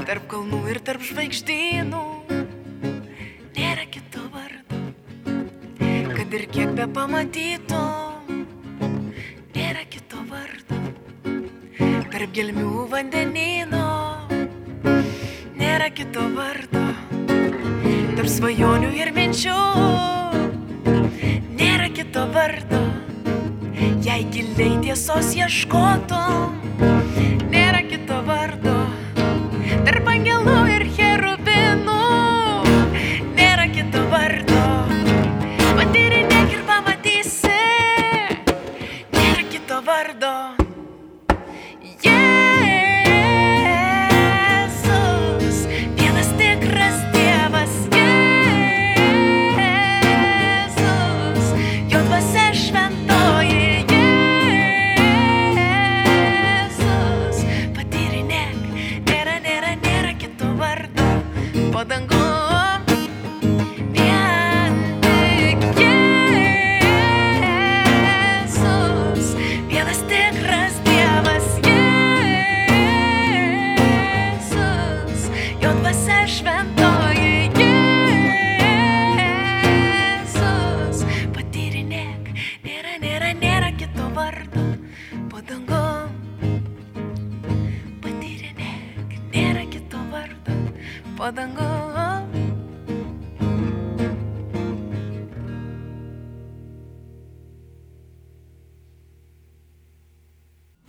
Tarp 0.08 0.24
kalnų 0.32 0.64
ir 0.72 0.80
tarp 0.82 1.06
žvaigždynų 1.06 2.00
nėra 3.54 3.86
kito 3.94 4.24
vardo. 4.34 4.80
Kad 6.10 6.34
ir 6.40 6.48
kiek 6.50 6.74
be 6.74 6.90
pamatytum, 6.98 7.75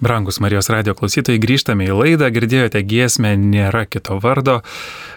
Brangus 0.07 0.39
Marijos 0.39 0.69
radio 0.71 0.93
klausytojai, 0.95 1.41
grįžtame 1.43 1.89
į 1.89 1.95
laidą, 1.99 2.29
girdėjote 2.31 2.79
giesmę 2.87 3.33
Nėra 3.43 3.81
kito 3.91 4.21
vardo. 4.23 4.61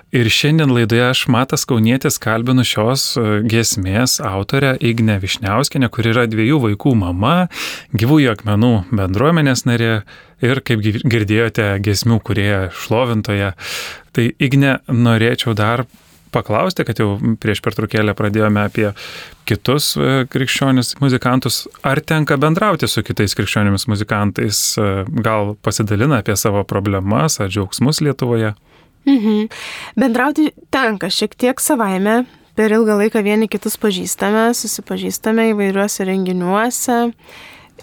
Ir 0.09 0.25
šiandien 0.33 0.73
laidoje 0.73 1.03
aš 1.11 1.21
Matas 1.29 1.67
Kaunietis 1.69 2.17
kalbinu 2.17 2.65
šios 2.65 3.03
e, 3.13 3.25
giesmės 3.45 4.17
autorę 4.25 4.71
Ignę 4.81 5.19
Višniauskinę, 5.21 5.91
kuri 5.93 6.09
yra 6.15 6.25
dviejų 6.31 6.57
vaikų 6.63 6.95
mama, 7.03 7.35
gyvųjų 7.93 8.33
akmenų 8.33 8.73
bendruomenės 8.89 9.67
narė 9.69 9.93
ir, 10.41 10.63
kaip 10.65 10.81
girdėjote, 10.81 11.69
giesmių 11.85 12.17
kurie 12.25 12.51
šlovintoje. 12.73 13.53
Tai 14.17 14.29
Igne, 14.41 14.79
norėčiau 14.89 15.53
dar 15.53 15.85
paklausti, 16.33 16.85
kad 16.87 16.99
jau 17.01 17.13
prieš 17.41 17.61
pertraukėlę 17.65 18.15
pradėjome 18.17 18.63
apie 18.67 18.87
kitus 19.49 19.91
e, 19.97 20.23
krikščionis 20.29 20.95
muzikantus. 21.01 21.63
Ar 21.87 22.01
tenka 22.01 22.37
bendrauti 22.41 22.89
su 22.89 23.03
kitais 23.05 23.35
krikščionimis 23.37 23.87
muzikantais? 23.91 24.63
E, 24.77 24.89
Gal 25.25 25.55
pasidalina 25.65 26.21
apie 26.23 26.37
savo 26.39 26.63
problemas 26.67 27.39
ar 27.41 27.51
džiaugsmus 27.51 28.03
Lietuvoje? 28.05 28.53
Mhm. 29.09 29.47
Bendrauti 29.99 30.51
tenka 30.73 31.09
šiek 31.13 31.37
tiek 31.39 31.61
savaime. 31.63 32.23
Per 32.59 32.73
ilgą 32.75 32.97
laiką 32.99 33.21
vieni 33.23 33.47
kitus 33.47 33.77
pažįstame, 33.79 34.49
susipažįstame 34.57 35.53
įvairiuose 35.53 36.03
renginiuose. 36.09 36.97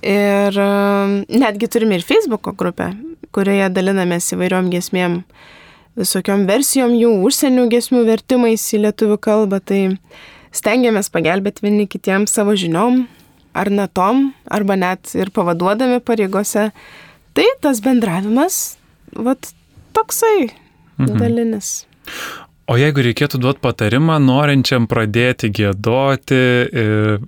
Ir 0.04 0.58
um, 0.60 1.22
netgi 1.32 1.70
turime 1.72 1.96
ir 1.96 2.04
Facebook 2.04 2.50
grupę, 2.60 2.90
kurioje 3.32 3.70
dalinamės 3.72 4.28
įvairiom 4.36 4.68
gesmėm, 4.74 5.22
visokiom 5.96 6.46
versijom 6.48 6.94
jų, 6.96 7.12
užsienio 7.26 7.66
gesmių 7.72 8.04
vertimais 8.08 8.64
į 8.76 8.82
lietuvių 8.86 9.18
kalbą. 9.22 9.60
Tai 9.64 9.80
stengiamės 10.54 11.10
pagelbėti 11.12 11.64
vieni 11.66 11.88
kitiems 11.90 12.34
savo 12.36 12.56
žiniom, 12.58 13.04
ar 13.56 13.72
natom, 13.72 14.30
arba 14.52 14.76
net 14.78 15.14
ir 15.16 15.32
pavaduodami 15.34 16.00
pareigose. 16.04 16.70
Tai 17.36 17.46
tas 17.64 17.82
bendravimas, 17.84 18.76
vat 19.12 19.52
toksai 19.96 20.48
mhm. 20.48 21.16
dalinis. 21.20 21.74
O 22.66 22.74
jeigu 22.74 23.04
reikėtų 23.06 23.38
duoti 23.38 23.60
patarimą 23.62 24.16
norinčiam 24.18 24.88
pradėti 24.90 25.52
gėdoti, 25.54 26.38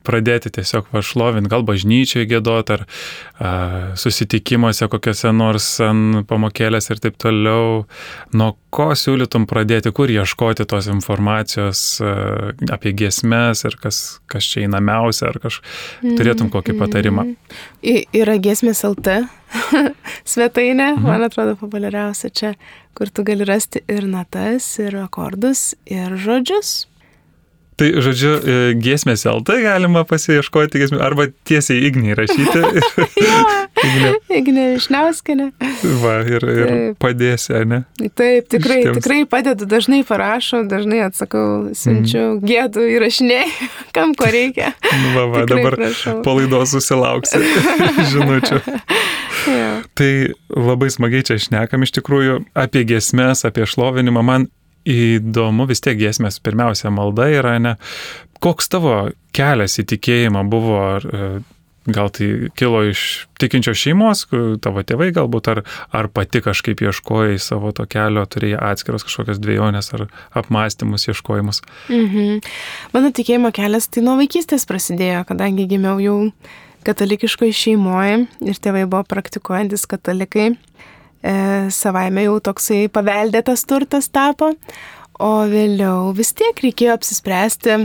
pradėti 0.03 0.51
tiesiog 0.57 0.89
vašlovinti, 0.91 1.51
gal 1.53 1.63
bažnyčiai 1.67 2.27
gėdoti, 2.27 2.75
ar 2.75 2.83
a, 2.83 3.53
susitikimuose 4.03 4.89
kokiuose 4.91 5.31
nors 5.37 5.69
pamokėlės 6.27 6.91
ir 6.91 7.03
taip 7.05 7.21
toliau, 7.23 7.85
nuo 8.35 8.51
ko 8.75 8.91
siūlytum 8.99 9.47
pradėti, 9.47 9.95
kur 9.95 10.11
ieškoti 10.11 10.67
tos 10.67 10.91
informacijos 10.91 11.85
a, 12.03 12.17
apie 12.75 12.97
giesmes 12.99 13.63
ir 13.63 13.79
kas, 13.79 14.19
kas 14.27 14.51
čia 14.51 14.67
įnamiausia, 14.67 15.31
ar 15.31 15.39
kažkaip 15.47 16.19
turėtum 16.19 16.51
kokį 16.51 16.81
patarimą? 16.83 17.29
I, 17.87 18.01
yra 18.11 18.41
giesmės 18.43 18.83
LT 18.91 19.21
svetainė, 20.33 20.95
mhm. 20.97 21.07
man 21.07 21.25
atrodo, 21.29 21.57
populiariausia 21.61 22.31
čia, 22.31 22.53
kur 22.99 23.11
tu 23.13 23.25
gali 23.27 23.47
rasti 23.49 23.85
ir 23.89 24.09
natas, 24.11 24.67
ir 24.83 24.97
akordus, 25.01 25.73
ir 25.87 26.17
žodžius. 26.19 26.88
Tai, 27.79 27.89
žodžiu, 28.03 28.31
e, 28.43 28.55
giesmės 28.75 29.23
LT 29.29 29.61
galima 29.63 30.03
pasieškoti 30.09 30.81
giesmės, 30.83 31.03
arba 31.05 31.29
tiesiai 31.47 31.85
Igniai 31.87 32.17
rašyti. 32.19 32.63
Ignė. 33.87 34.11
Ignė 34.35 34.65
Višniauskinė. 34.75 35.47
Va, 36.03 36.17
ir, 36.27 36.43
ir 36.43 36.67
Taip. 36.73 36.97
padėsi, 37.05 37.55
ne? 37.71 37.85
Taip, 38.19 38.49
tikrai, 38.51 38.81
Šitiems. 38.81 38.99
tikrai 38.99 39.21
padedu, 39.31 39.69
dažnai 39.71 40.01
parašau, 40.09 40.65
dažnai 40.67 41.05
atsakau, 41.07 41.47
siunčiu, 41.79 42.19
mm. 42.25 42.43
gėdu 42.51 42.89
įrašinėjau, 42.97 43.71
kam 43.97 44.17
ko 44.19 44.27
reikia. 44.35 44.73
Va, 45.15 45.29
va, 45.31 45.45
tikrai 45.45 45.63
dabar 45.63 45.79
prašau. 45.79 46.19
palaidos 46.27 46.75
susilauksi 46.75 47.43
žinučių. 48.13 48.63
ja. 49.55 49.73
Tai 49.95 50.13
labai 50.59 50.91
smagiai 50.91 51.31
čia 51.31 51.39
šnekam 51.47 51.87
iš 51.87 51.95
tikrųjų 52.01 52.43
apie 52.59 52.83
giesmės, 52.91 53.47
apie 53.47 53.71
šlovinimą. 53.71 54.27
Man 54.27 54.51
įdomu, 54.89 55.67
vis 55.69 55.83
tiek 55.85 55.99
giesmės 55.99 56.41
pirmiausia 56.45 56.93
malda 56.95 57.29
yra, 57.33 57.59
ne? 57.63 57.77
Koks 58.43 58.71
tavo 58.71 58.97
kelias 59.35 59.79
į 59.81 59.87
tikėjimą 59.95 60.45
buvo, 60.51 60.77
ar, 60.97 61.07
e, 61.07 61.31
gal 61.89 62.11
tai 62.15 62.51
kilo 62.59 62.83
iš 62.87 63.03
tikinčios 63.41 63.81
šeimos, 63.81 64.27
tavo 64.63 64.85
tėvai 64.87 65.11
galbūt, 65.17 65.51
ar, 65.53 65.63
ar 65.95 66.11
pati 66.13 66.43
kažkaip 66.45 66.83
ieškojai 66.85 67.39
savo 67.43 67.73
to 67.75 67.87
kelio, 67.91 68.25
turėjai 68.29 68.61
atskiros 68.71 69.07
kažkokias 69.09 69.41
dviejonės 69.43 69.93
ar 69.97 70.07
apmąstymus, 70.39 71.09
ieškojimus? 71.11 71.63
Mhm. 71.89 72.41
Mano 72.95 73.13
tikėjimo 73.15 73.53
kelias 73.57 73.91
tai 73.91 74.05
nuo 74.07 74.19
vaikystės 74.21 74.69
prasidėjo, 74.69 75.25
kadangi 75.29 75.69
gimiau 75.71 75.99
jau 76.03 76.19
katalikiškoje 76.87 77.57
šeimoje 77.57 78.23
ir 78.47 78.63
tėvai 78.63 78.87
buvo 78.89 79.03
praktikuojantis 79.09 79.89
katalikai 79.91 80.53
savaime 81.75 82.27
jau 82.27 82.39
toksai 82.51 82.87
paveldėtas 82.93 83.65
turtas 83.69 84.11
tapo, 84.13 84.53
o 85.19 85.31
vėliau 85.51 86.13
vis 86.15 86.31
tiek 86.39 86.61
reikėjo 86.63 86.95
apsispręsti, 86.95 87.79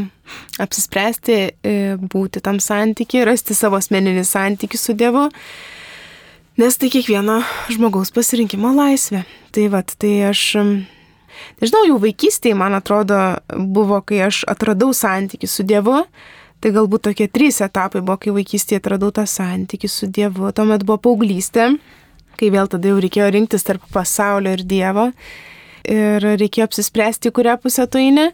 apsispręsti 0.61 1.37
e, 1.37 1.75
būti 1.97 2.43
tam 2.45 2.59
santykiai, 2.61 3.25
rasti 3.27 3.57
savo 3.57 3.79
asmeninį 3.81 4.25
santykių 4.29 4.79
su 4.79 4.93
Dievu, 4.97 5.27
nes 6.61 6.77
tai 6.77 6.91
kiekvieno 6.93 7.39
žmogaus 7.73 8.13
pasirinkimo 8.13 8.73
laisvė. 8.77 9.23
Tai 9.53 9.69
vad, 9.73 9.95
tai 9.97 10.19
aš 10.29 10.43
Nežinau, 11.61 11.83
jau 11.87 11.97
vaikystėje, 12.01 12.55
man 12.57 12.75
atrodo, 12.77 13.17
buvo, 13.49 13.99
kai 14.05 14.23
aš 14.27 14.43
atradau 14.49 14.91
santykių 14.95 15.49
su 15.49 15.65
Dievu. 15.67 16.03
Tai 16.63 16.71
galbūt 16.71 17.09
tokie 17.09 17.27
trys 17.27 17.59
etapai 17.65 17.99
buvo, 17.99 18.15
kai 18.21 18.31
vaikystėje 18.35 18.79
atradau 18.79 19.11
tą 19.15 19.25
santykių 19.27 19.89
su 19.91 20.07
Dievu. 20.07 20.51
Tuomet 20.55 20.85
buvo 20.87 21.01
paauglystė, 21.09 21.73
kai 22.39 22.51
vėl 22.53 22.69
tada 22.71 22.91
jau 22.91 22.99
reikėjo 23.03 23.29
rinktis 23.33 23.65
tarp 23.67 23.85
pasaulio 23.93 24.53
ir 24.57 24.63
Dievo. 24.67 25.09
Ir 25.83 26.23
reikėjo 26.23 26.69
apsispręsti, 26.69 27.33
kurią 27.35 27.57
pusę 27.63 27.87
tu 27.91 27.99
eini. 27.99 28.29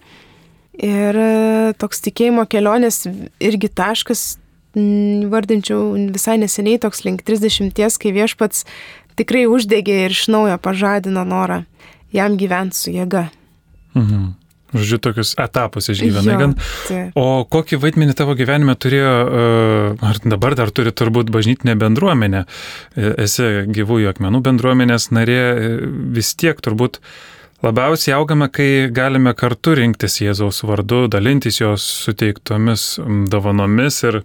Ir 0.80 1.18
e, 1.18 1.32
toks 1.82 2.04
tikėjimo 2.06 2.46
kelionės 2.48 3.04
irgi 3.44 3.72
taškas, 3.76 4.38
vardinčiau 5.34 5.96
visai 6.14 6.38
neseniai, 6.40 6.80
toks 6.80 7.04
link 7.04 7.26
30, 7.28 7.74
kai 8.00 8.14
viešpats 8.16 8.66
tikrai 9.20 9.48
uždegė 9.50 10.06
ir 10.06 10.16
iš 10.16 10.28
naujo 10.32 10.56
pažadino 10.62 11.26
norą 11.28 11.64
jam 12.16 12.38
gyventi 12.40 12.78
su 12.78 12.94
jėga. 12.94 13.28
Mhm. 13.98 14.36
Žodžiu, 14.70 15.00
tokius 15.02 15.34
etapus 15.42 15.90
išgyvenai 15.90 16.36
gan. 16.38 16.54
O 17.18 17.44
kokį 17.50 17.80
vaidmenį 17.82 18.16
tavo 18.18 18.36
gyvenime 18.38 18.76
turėjo, 18.78 19.14
e, 19.14 19.48
ar 20.06 20.22
dabar 20.22 20.54
dar 20.60 20.70
turi 20.76 20.94
turbūt 20.94 21.32
bažnytinė 21.34 21.74
bendruomenė, 21.82 22.44
e, 22.46 23.14
esi 23.26 23.50
gyvųjų 23.74 24.12
akmenų 24.14 24.44
bendruomenės 24.46 25.10
narė, 25.16 25.40
e, 25.42 25.74
vis 26.14 26.36
tiek 26.38 26.62
turbūt 26.62 27.02
labiausiai 27.66 28.16
augame, 28.16 28.48
kai 28.52 28.90
galime 28.96 29.34
kartu 29.38 29.76
rinktis 29.80 30.20
Jėzaus 30.24 30.62
vardu, 30.68 31.08
dalintis 31.12 31.60
jos 31.60 31.86
suteiktomis 32.06 33.00
dovanomis 33.32 34.00
ir 34.08 34.22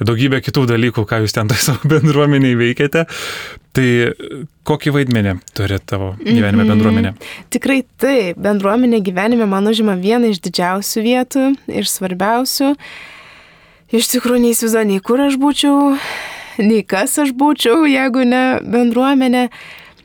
daugybė 0.00 0.40
kitų 0.44 0.66
dalykų, 0.72 1.04
ką 1.08 1.20
jūs 1.24 1.36
ten 1.36 1.50
tai 1.50 1.58
savo 1.60 1.88
bendruomeniai 1.92 2.56
veikiate. 2.58 3.04
Tai 3.74 3.88
kokį 4.68 4.92
vaidmenį 4.94 5.32
turi 5.56 5.80
tavo 5.82 6.12
gyvenime 6.20 6.62
mhm. 6.62 6.70
bendruomenė? 6.70 7.10
Mm 7.10 7.16
-hmm. 7.18 7.48
Tikrai 7.50 7.80
taip, 7.98 8.38
bendruomenė 8.38 9.02
gyvenime 9.02 9.46
man 9.50 9.66
užima 9.66 9.96
vieną 9.98 10.30
iš 10.30 10.40
didžiausių 10.46 11.02
vietų 11.08 11.46
ir 11.68 11.90
svarbiausių. 11.90 12.74
Iš 13.94 14.08
tikrųjų 14.10 14.40
neįsivaizduoju, 14.46 14.86
nei 14.88 15.00
kur 15.00 15.20
aš 15.20 15.34
būčiau, 15.38 15.98
nei 16.58 16.82
kas 16.82 17.18
aš 17.18 17.34
būčiau, 17.34 17.84
jeigu 17.86 18.24
ne 18.24 18.60
bendruomenė. 18.62 19.48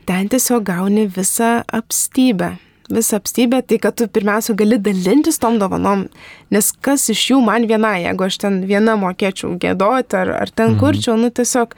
Ten 0.09 0.31
tiesiog 0.31 0.65
gauni 0.65 1.05
visą 1.13 1.59
apstybę 1.67 2.55
visą 2.89 3.17
apstybę, 3.17 3.61
tai 3.63 3.79
kad 3.79 3.95
tu 3.95 4.07
pirmiausia 4.07 4.53
gali 4.53 4.79
dalintis 4.79 5.37
tom 5.39 5.59
dovanom, 5.59 6.07
nes 6.51 6.71
kas 6.81 7.09
iš 7.13 7.25
jų 7.31 7.41
man 7.45 7.67
viena, 7.69 7.93
jeigu 8.01 8.25
aš 8.25 8.39
ten 8.41 8.61
viena 8.65 8.95
mokėčiau 8.97 9.57
gėdoti 9.61 10.17
ar, 10.17 10.31
ar 10.41 10.49
ten 10.49 10.73
mhm. 10.73 10.79
kurčiau, 10.81 11.17
nu 11.19 11.29
tiesiog 11.29 11.75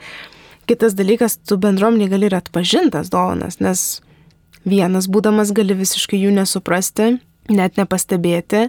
kitas 0.70 0.96
dalykas, 0.96 1.36
tu 1.36 1.58
bendruomeniai 1.60 2.12
gali 2.12 2.30
ir 2.30 2.38
atpažintas 2.38 3.12
dovanas, 3.12 3.60
nes 3.60 4.00
vienas 4.64 5.10
būdamas 5.10 5.52
gali 5.52 5.76
visiškai 5.76 6.22
jų 6.22 6.32
nesuprasti, 6.38 7.16
net 7.52 7.76
nepastebėti. 7.80 8.68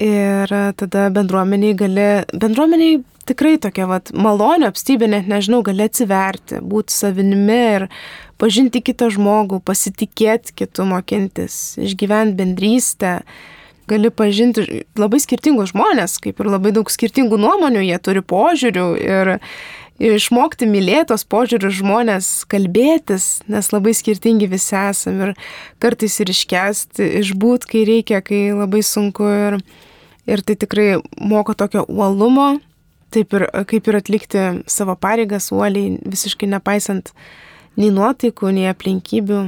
Ir 0.00 0.52
tada 0.80 1.08
bendruomeniai 1.12 1.76
gali, 1.76 2.08
bendruomeniai 2.32 3.02
tikrai 3.28 3.58
tokia 3.60 3.84
vat, 3.90 4.14
malonio 4.16 4.70
apstybė, 4.70 5.10
net 5.12 5.28
nežinau, 5.28 5.60
gali 5.66 5.84
atsiverti, 5.84 6.62
būti 6.64 6.94
savinimi 6.94 7.58
ir 7.74 7.88
pažinti 8.40 8.82
kitą 8.84 9.10
žmogų, 9.12 9.60
pasitikėti 9.64 10.56
kitų 10.62 10.88
mokintis, 10.94 11.56
išgyventi 11.80 12.38
bendrystę. 12.40 13.20
Gali 13.90 14.10
pažinti 14.14 14.84
labai 14.98 15.18
skirtingus 15.18 15.72
žmonės, 15.72 16.20
kaip 16.22 16.38
ir 16.38 16.50
labai 16.52 16.70
daug 16.76 16.90
skirtingų 16.92 17.40
nuomonių, 17.42 17.82
jie 17.88 17.98
turi 17.98 18.22
požiūrių 18.22 18.86
ir 19.02 19.32
išmokti 20.00 20.68
mylėtos 20.70 21.26
požiūrių 21.28 21.70
žmonės, 21.80 22.28
kalbėtis, 22.50 23.42
nes 23.50 23.68
labai 23.74 23.92
skirtingi 23.96 24.48
visi 24.50 24.76
esam 24.78 25.20
ir 25.26 25.34
kartais 25.82 26.16
ir 26.22 26.32
iškesti, 26.32 27.10
išbūt, 27.20 27.68
kai 27.68 27.84
reikia, 27.88 28.22
kai 28.24 28.48
labai 28.56 28.80
sunku 28.86 29.28
ir, 29.28 29.58
ir 30.30 30.44
tai 30.46 30.56
tikrai 30.56 30.88
moko 31.20 31.54
tokio 31.58 31.84
uolumo, 31.84 32.54
taip 33.12 33.36
ir 33.36 33.46
kaip 33.68 33.90
ir 33.90 34.00
atlikti 34.00 34.48
savo 34.70 34.96
pareigas 34.96 35.50
uoliai, 35.52 35.98
visiškai 36.06 36.48
nepaisant 36.48 37.12
nei 37.78 37.90
nuotaikų, 37.94 38.52
nei 38.56 38.68
aplinkybių, 38.70 39.40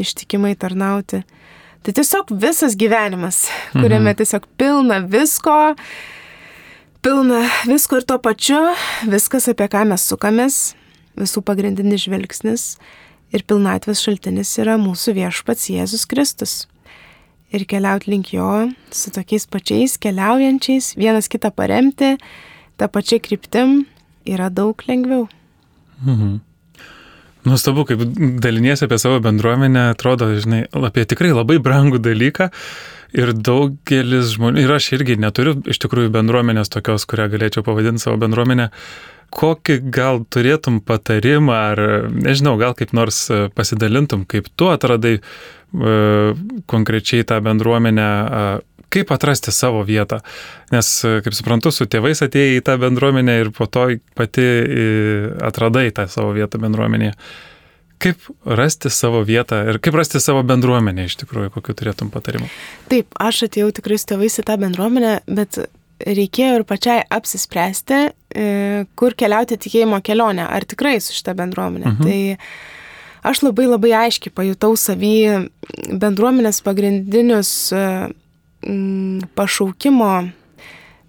ištikimai 0.00 0.54
tarnauti. 0.58 1.22
Tai 1.80 1.94
tiesiog 1.96 2.34
visas 2.42 2.76
gyvenimas, 2.76 3.46
kuriame 3.72 4.10
mhm. 4.10 4.18
tiesiog 4.20 4.48
pilna 4.60 5.00
visko, 5.08 5.56
pilna 7.00 7.46
visko 7.64 8.00
ir 8.00 8.04
tuo 8.08 8.18
pačiu 8.20 8.58
viskas, 9.08 9.48
apie 9.48 9.68
ką 9.72 9.86
mes 9.88 10.04
sukamės, 10.04 10.58
visų 11.16 11.40
pagrindinis 11.46 12.04
žvilgsnis 12.04 12.66
ir 13.32 13.46
pilnatvės 13.48 14.02
šaltinis 14.04 14.52
yra 14.60 14.76
mūsų 14.80 15.16
viešpats 15.22 15.70
Jėzus 15.72 16.04
Kristus. 16.10 16.54
Ir 17.50 17.64
keliauti 17.66 18.12
link 18.12 18.28
jo 18.34 18.68
su 18.94 19.10
tokiais 19.10 19.48
pačiais 19.50 19.96
keliaujančiais, 19.98 20.92
vienas 21.00 21.26
kitą 21.32 21.50
paremti, 21.50 22.12
tą 22.78 22.86
pačią 22.92 23.18
kryptim 23.24 23.80
yra 24.28 24.52
daug 24.52 24.84
lengviau. 24.86 25.26
Mhm. 26.04 26.38
Nuostabu, 27.44 27.86
kaip 27.88 28.02
daliniesi 28.42 28.84
apie 28.84 28.98
savo 29.00 29.20
bendruomenę, 29.24 29.90
atrodo, 29.94 30.28
žinai, 30.36 30.64
apie 30.88 31.06
tikrai 31.08 31.32
labai 31.32 31.56
brangų 31.62 32.00
dalyką. 32.04 32.50
Ir 33.16 33.32
daugelis 33.34 34.36
žmonių, 34.36 34.60
ir 34.62 34.72
aš 34.76 34.92
irgi 34.94 35.16
neturiu 35.18 35.56
iš 35.66 35.80
tikrųjų 35.82 36.12
bendruomenės 36.14 36.70
tokios, 36.70 37.08
kurią 37.10 37.26
galėčiau 37.32 37.64
pavadinti 37.66 38.04
savo 38.04 38.20
bendruomenę. 38.22 38.68
Kokį 39.34 39.78
gal 39.94 40.20
turėtum 40.30 40.78
patarimą, 40.82 41.56
ar 41.72 41.82
nežinau, 42.10 42.56
gal 42.60 42.76
kaip 42.78 42.92
nors 42.94 43.24
pasidalintum, 43.54 44.24
kaip 44.30 44.50
tu 44.58 44.70
atradai 44.70 45.16
e, 45.18 45.22
konkrečiai 46.70 47.26
tą 47.26 47.38
bendruomenę, 47.46 48.08
kaip 48.92 49.12
atrasti 49.14 49.54
savo 49.54 49.84
vietą. 49.86 50.20
Nes, 50.74 50.90
kaip 51.24 51.36
suprantu, 51.36 51.72
su 51.74 51.86
tėvais 51.90 52.22
atėjai 52.26 52.58
į 52.58 52.64
tą 52.66 52.76
bendruomenę 52.82 53.38
ir 53.44 53.52
po 53.54 53.68
to 53.70 53.86
pati 54.18 54.46
atradai 55.46 55.88
tą 55.94 56.08
savo 56.10 56.34
vietą 56.36 56.60
bendruomenėje. 56.62 57.14
Kaip 58.00 58.30
rasti 58.48 58.88
savo 58.88 59.20
vietą 59.28 59.58
ir 59.68 59.76
kaip 59.82 59.98
rasti 59.98 60.22
savo 60.24 60.40
bendruomenę 60.48 61.04
iš 61.04 61.18
tikrųjų, 61.20 61.50
kokiu 61.52 61.74
turėtum 61.76 62.08
patarimų? 62.12 62.48
Taip, 62.88 63.12
aš 63.20 63.44
atėjau 63.50 63.74
tikrai 63.76 63.98
su 64.00 64.08
tėvais 64.14 64.40
į 64.40 64.46
tą 64.48 64.56
bendruomenę, 64.62 65.18
bet 65.28 65.60
reikėjo 66.00 66.60
ir 66.60 66.64
pačiai 66.68 67.02
apsispręsti, 67.12 68.00
e, 68.08 68.46
kur 68.96 69.16
keliauti 69.18 69.58
tikėjimo 69.60 70.00
kelionę, 70.04 70.46
ar 70.48 70.64
tikrai 70.64 70.96
su 71.00 71.12
šitą 71.16 71.34
bendruomenę. 71.36 71.92
Mhm. 71.92 72.08
Tai 72.08 73.30
aš 73.30 73.42
labai 73.44 73.68
labai 73.68 73.92
aiškiai 74.06 74.32
pajutau 74.32 74.72
savį 74.80 75.50
bendruomenės 76.00 76.62
pagrindinius 76.64 77.52
e, 77.76 77.84
mm, 78.66 79.30
pašaukimo 79.34 80.12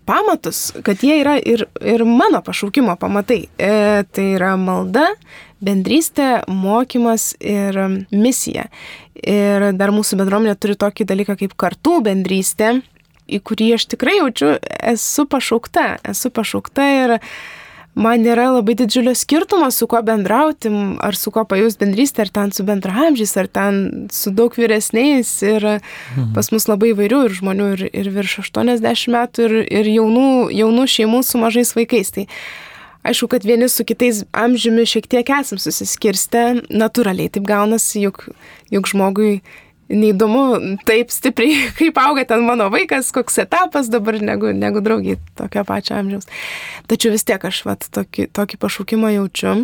pamatus, 0.06 0.72
kad 0.84 1.04
jie 1.04 1.20
yra 1.22 1.38
ir, 1.38 1.66
ir 1.82 2.04
mano 2.06 2.42
pašaukimo 2.46 2.96
pamatai. 3.00 3.46
E, 3.58 4.04
tai 4.12 4.28
yra 4.36 4.56
malda, 4.60 5.08
bendrystė, 5.62 6.42
mokymas 6.50 7.36
ir 7.40 7.78
misija. 8.12 8.68
Ir 9.22 9.72
dar 9.78 9.94
mūsų 9.94 10.18
bendruomenė 10.20 10.58
turi 10.60 10.78
tokį 10.80 11.08
dalyką 11.14 11.38
kaip 11.44 11.58
kartų 11.60 12.02
bendrystė. 12.08 12.82
į 13.32 13.40
kurį 13.48 13.68
aš 13.78 13.86
tikrai 13.94 14.18
jaučiu, 14.18 14.58
esu 14.92 15.24
pašaukta, 15.30 16.02
esu 16.04 16.32
pašaukta 16.36 16.84
ir 16.84 17.14
man 17.96 18.24
nėra 18.24 18.48
labai 18.56 18.76
didžiulio 18.80 19.14
skirtumo, 19.18 19.68
su 19.72 19.88
kuo 19.90 20.02
bendrauti, 20.06 20.72
ar 21.04 21.18
su 21.18 21.32
kuo 21.34 21.44
pajus 21.48 21.78
bendrystę, 21.82 22.26
ar 22.26 22.32
ten 22.34 22.52
su 22.56 22.64
bendramžiais, 22.68 23.36
ar 23.38 23.50
ten 23.52 23.82
su 24.14 24.32
daug 24.36 24.56
vyresniais. 24.56 25.32
Ir 25.44 25.68
mhm. 25.68 26.32
pas 26.36 26.52
mus 26.54 26.68
labai 26.72 26.94
įvairių 26.96 27.24
ir 27.28 27.38
žmonių, 27.42 27.70
ir, 27.76 27.86
ir 27.92 28.12
virš 28.16 28.40
80 28.48 29.16
metų, 29.16 29.48
ir, 29.48 29.58
ir 29.82 29.94
jaunų, 29.98 30.28
jaunų 30.56 30.88
šeimų 30.96 31.24
su 31.28 31.42
mažais 31.42 31.76
vaikais. 31.78 32.14
Tai 32.16 32.28
aišku, 33.08 33.32
kad 33.34 33.48
vieni 33.48 33.70
su 33.72 33.86
kitais 33.88 34.24
amžiumi 34.32 34.88
šiek 34.88 35.10
tiek 35.12 35.34
esam 35.42 35.60
susiskirstę, 35.62 36.46
natūraliai 36.70 37.32
taip 37.34 37.48
gaunasi, 37.50 38.06
juk, 38.08 38.30
juk 38.72 38.88
žmogui 38.92 39.42
neįdomu 39.92 40.78
taip 40.88 41.12
stipriai, 41.14 41.68
kaip 41.80 42.00
auga 42.02 42.26
ten 42.30 42.46
mano 42.48 42.70
vaikas, 42.74 43.12
koks 43.16 43.42
etapas 43.46 43.92
dabar 43.92 44.20
negu, 44.24 44.54
negu 44.56 44.84
draugiai 44.84 45.20
tokio 45.40 45.66
pačio 45.68 46.00
amžiaus. 46.00 46.30
Tačiau 46.92 47.14
vis 47.14 47.28
tiek 47.28 47.44
aš 47.52 47.64
vat, 47.68 47.88
tokį, 47.94 48.32
tokį 48.36 48.60
pašaukimą 48.62 49.14
jaučiu. 49.18 49.62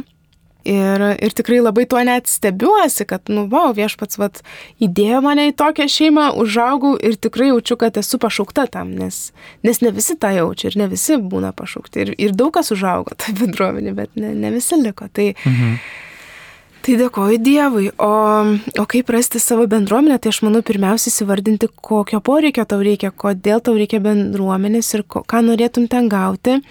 Ir, 0.67 0.99
ir 1.23 1.31
tikrai 1.31 1.61
labai 1.61 1.85
tuo 1.87 2.01
net 2.03 2.27
stebiuosi, 2.27 3.05
kad, 3.07 3.29
nu, 3.31 3.45
wow, 3.47 3.69
viešpats, 3.75 4.17
vat, 4.19 4.41
įdėjo 4.83 5.21
mane 5.23 5.45
į 5.47 5.53
tokią 5.55 5.85
šeimą, 5.93 6.25
užaugau 6.41 6.97
ir 6.99 7.15
tikrai 7.23 7.53
jaučiu, 7.53 7.77
kad 7.79 7.95
esu 8.01 8.19
pašaukta 8.19 8.65
tam, 8.73 8.91
nes, 8.99 9.29
nes 9.63 9.79
ne 9.79 9.93
visi 9.95 10.17
tą 10.19 10.33
jaučia 10.35 10.73
ir 10.73 10.75
ne 10.81 10.89
visi 10.91 11.15
būna 11.21 11.53
pašaukti. 11.55 12.03
Ir, 12.03 12.11
ir 12.19 12.35
daug 12.35 12.51
kas 12.57 12.73
užaugo 12.75 13.15
tą 13.21 13.31
bendruomenį, 13.39 13.95
bet 13.95 14.19
ne, 14.19 14.33
ne 14.35 14.51
visi 14.57 14.75
liko. 14.81 15.07
Tai, 15.07 15.29
mhm. 15.39 15.79
Tai 16.87 16.93
dėkoju 16.95 17.37
Dievui. 17.43 17.89
O, 17.99 18.09
o 18.79 18.83
kaip 18.87 19.09
rasti 19.11 19.41
savo 19.43 19.65
bendruomenę, 19.67 20.15
tai 20.23 20.31
aš 20.31 20.37
manau 20.45 20.61
pirmiausia 20.63 21.09
įsivardinti, 21.11 21.67
kokio 21.83 22.21
poreikio 22.23 22.63
tau 22.63 22.79
reikia, 22.79 23.09
kodėl 23.11 23.59
tau 23.59 23.73
reikia 23.75 23.99
bendruomenės 24.05 24.93
ir 24.95 25.03
ko, 25.03 25.19
ką 25.27 25.41
norėtum 25.49 25.89
ten 25.91 26.07
gauti. 26.07 26.61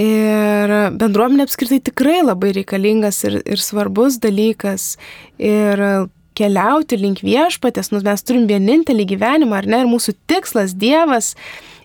Ir 0.00 0.72
bendruomenė 0.96 1.44
apskritai 1.44 1.82
tikrai 1.84 2.22
labai 2.22 2.54
reikalingas 2.56 3.20
ir, 3.28 3.36
ir 3.44 3.60
svarbus 3.60 4.16
dalykas. 4.24 4.94
Ir 5.36 5.84
keliauti 6.36 6.96
link 6.96 7.20
viešpatės, 7.20 7.92
nu, 7.92 8.00
mes 8.08 8.24
turim 8.24 8.48
vienintelį 8.48 9.10
gyvenimą, 9.12 9.60
ar 9.60 9.68
ne, 9.68 9.84
ir 9.84 9.92
mūsų 9.92 10.16
tikslas 10.32 10.72
Dievas 10.80 11.34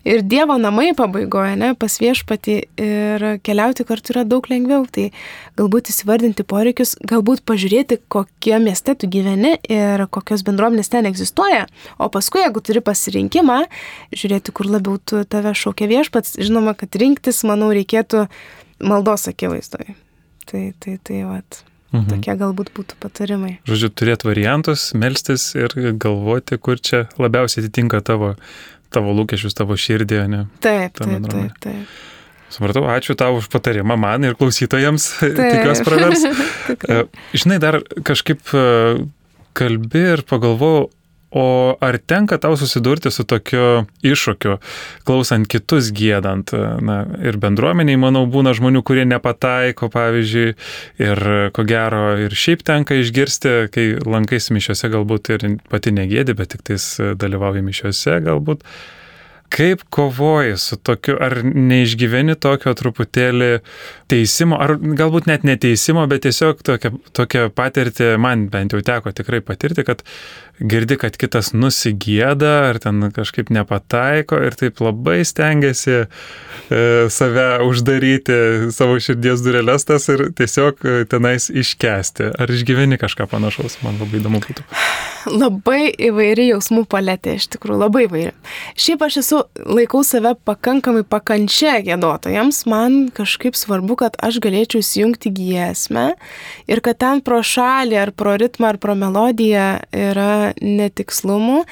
ir 0.08 0.24
Dievo 0.26 0.58
namai 0.62 0.92
pabaigoje, 0.98 1.56
ne, 1.60 1.72
pas 1.80 1.96
viešpatį 2.02 2.56
ir 2.82 3.26
keliauti 3.46 3.86
kartu 3.88 4.16
yra 4.16 4.24
daug 4.28 4.48
lengviau. 4.52 4.86
Tai 4.90 5.08
galbūt 5.60 5.92
įsivardinti 5.94 6.46
poreikius, 6.48 6.96
galbūt 7.08 7.44
pažiūrėti, 7.48 8.02
kokie 8.12 8.58
mieste 8.64 8.96
tu 8.98 9.10
gyveni 9.12 9.56
ir 9.72 10.06
kokios 10.14 10.46
bendruomenės 10.48 10.92
ten 10.94 11.10
egzistuoja. 11.10 11.68
O 12.02 12.10
paskui, 12.14 12.44
jeigu 12.46 12.64
turi 12.66 12.84
pasirinkimą, 12.86 13.64
žiūrėti, 14.16 14.56
kur 14.56 14.70
labiau 14.72 15.00
tu 15.00 15.24
tave 15.26 15.56
šaukia 15.58 15.90
viešpats, 15.92 16.38
žinoma, 16.42 16.76
kad 16.78 16.96
rinktis, 16.98 17.44
manau, 17.48 17.72
reikėtų 17.76 18.28
maldos 18.82 19.28
akivaizdoje. 19.32 19.98
Tai, 20.50 20.64
tai, 20.84 20.98
tai, 21.04 21.22
vat. 21.28 21.64
Mhm. 21.92 22.08
Tokie 22.08 22.36
galbūt 22.40 22.72
būtų 22.76 22.98
patarimai. 23.04 23.58
Žodžiu, 23.68 23.90
turėti 23.92 24.30
variantus, 24.30 24.92
melstis 24.96 25.50
ir 25.60 25.76
galvoti, 26.00 26.56
kur 26.56 26.80
čia 26.80 27.04
labiausiai 27.20 27.66
atitinka 27.66 28.00
tavo 28.08 28.38
tavo 28.94 29.14
lūkesčius, 29.18 29.56
tavo 29.58 29.78
širdį, 29.80 30.24
ne? 30.32 30.46
Taip, 30.64 30.98
taip, 31.00 31.28
taip, 31.32 31.62
taip. 31.64 32.00
Supratau, 32.52 32.84
ačiū 32.92 33.16
tau 33.16 33.38
už 33.40 33.48
patarimą 33.52 33.96
man 34.00 34.28
ir 34.28 34.36
klausytojams, 34.40 35.08
tikiuosi 35.40 35.88
pravers. 35.88 36.26
E, 36.92 37.04
žinai, 37.36 37.58
dar 37.62 37.78
kažkaip 38.08 38.52
e, 38.56 38.62
kalbi 39.58 40.02
ir 40.14 40.24
pagalvojau, 40.28 40.90
O 41.32 41.78
ar 41.80 41.96
tenka 41.98 42.36
tau 42.44 42.58
susidurti 42.60 43.08
su 43.08 43.24
tokiu 43.24 43.86
iššūkiu, 44.04 44.58
klausant 45.08 45.48
kitus 45.48 45.88
gėdant? 45.96 46.52
Na, 46.84 46.98
ir 47.24 47.40
bendruomeniai, 47.40 47.96
manau, 48.00 48.26
būna 48.28 48.52
žmonių, 48.58 48.84
kurie 48.84 49.06
nepataiko, 49.08 49.88
pavyzdžiui, 49.94 50.48
ir 51.00 51.24
ko 51.56 51.68
gero 51.68 52.04
ir 52.20 52.36
šiaip 52.36 52.66
tenka 52.68 53.00
išgirsti, 53.00 53.54
kai 53.72 53.86
lankais 54.04 54.52
mišiuose 54.52 54.92
galbūt 54.92 55.32
ir 55.38 55.48
pati 55.72 55.96
negėdi, 55.96 56.36
bet 56.36 56.52
tik 56.52 56.68
tais 56.68 56.98
dalyvauji 57.00 57.64
mišiuose 57.64 58.20
galbūt. 58.28 58.68
Kaip 59.52 59.82
kovoji 59.92 60.56
su 60.60 60.78
tokiu, 60.80 61.18
ar 61.20 61.42
neišgyveni 61.44 62.38
tokio 62.40 62.72
truputėlį 62.80 63.50
teisimo, 64.12 64.56
ar 64.56 64.78
galbūt 64.80 65.28
net 65.28 65.44
neteisimo, 65.48 66.06
bet 66.08 66.24
tiesiog 66.24 66.62
tokia, 66.64 66.94
tokia 67.12 67.50
patirtį, 67.52 68.14
man 68.20 68.46
bent 68.52 68.72
jau 68.72 68.80
teko 68.80 69.12
tikrai 69.16 69.42
patirti, 69.44 69.84
kad 69.84 70.06
girdi, 70.62 70.98
kad 71.00 71.18
kitas 71.20 71.52
nusigėda, 71.58 72.52
ar 72.70 72.80
ten 72.82 73.10
kažkaip 73.14 73.52
nepataiko 73.54 74.40
ir 74.46 74.56
taip 74.58 74.82
labai 74.84 75.22
stengiasi 75.28 75.96
e, 76.02 76.08
save 77.12 77.48
uždaryti, 77.66 78.38
savo 78.76 79.00
širdies 79.02 79.44
durelės 79.46 79.88
tas 79.90 80.08
ir 80.14 80.28
tiesiog 80.38 80.86
e, 80.86 80.96
tenais 81.12 81.50
iškesti. 81.50 82.32
Ar 82.42 82.54
išgyveni 82.54 83.00
kažką 83.02 83.28
panašaus, 83.32 83.80
man 83.86 84.00
labai 84.02 84.22
įdomu 84.22 84.42
būtų. 84.44 84.66
Labai 85.32 85.92
įvairi 86.10 86.48
jausmų 86.50 86.86
paletė, 86.90 87.36
iš 87.38 87.52
tikrųjų, 87.54 87.82
labai 87.84 88.06
įvairi. 88.08 88.32
Šiaip 88.80 89.04
aš 89.06 89.20
esu 89.22 89.42
laikau 89.62 90.02
save 90.08 90.34
pakankamai 90.48 91.04
pakančia 91.08 91.78
gėdotojams, 91.86 92.64
man 92.70 93.02
kažkaip 93.16 93.58
svarbu, 93.58 94.00
kad 94.02 94.18
aš 94.22 94.42
galėčiau 94.44 94.82
įsijungti 94.82 95.34
giesmę 95.36 96.08
ir 96.72 96.82
kad 96.86 97.02
ten 97.02 97.22
pro 97.26 97.42
šalį 97.46 98.00
ar 98.02 98.14
pro 98.18 98.38
ritmą 98.40 98.74
ar 98.74 98.82
pro 98.82 98.98
melodiją 98.98 99.68
yra 99.94 100.51
netikslumų. 100.60 101.64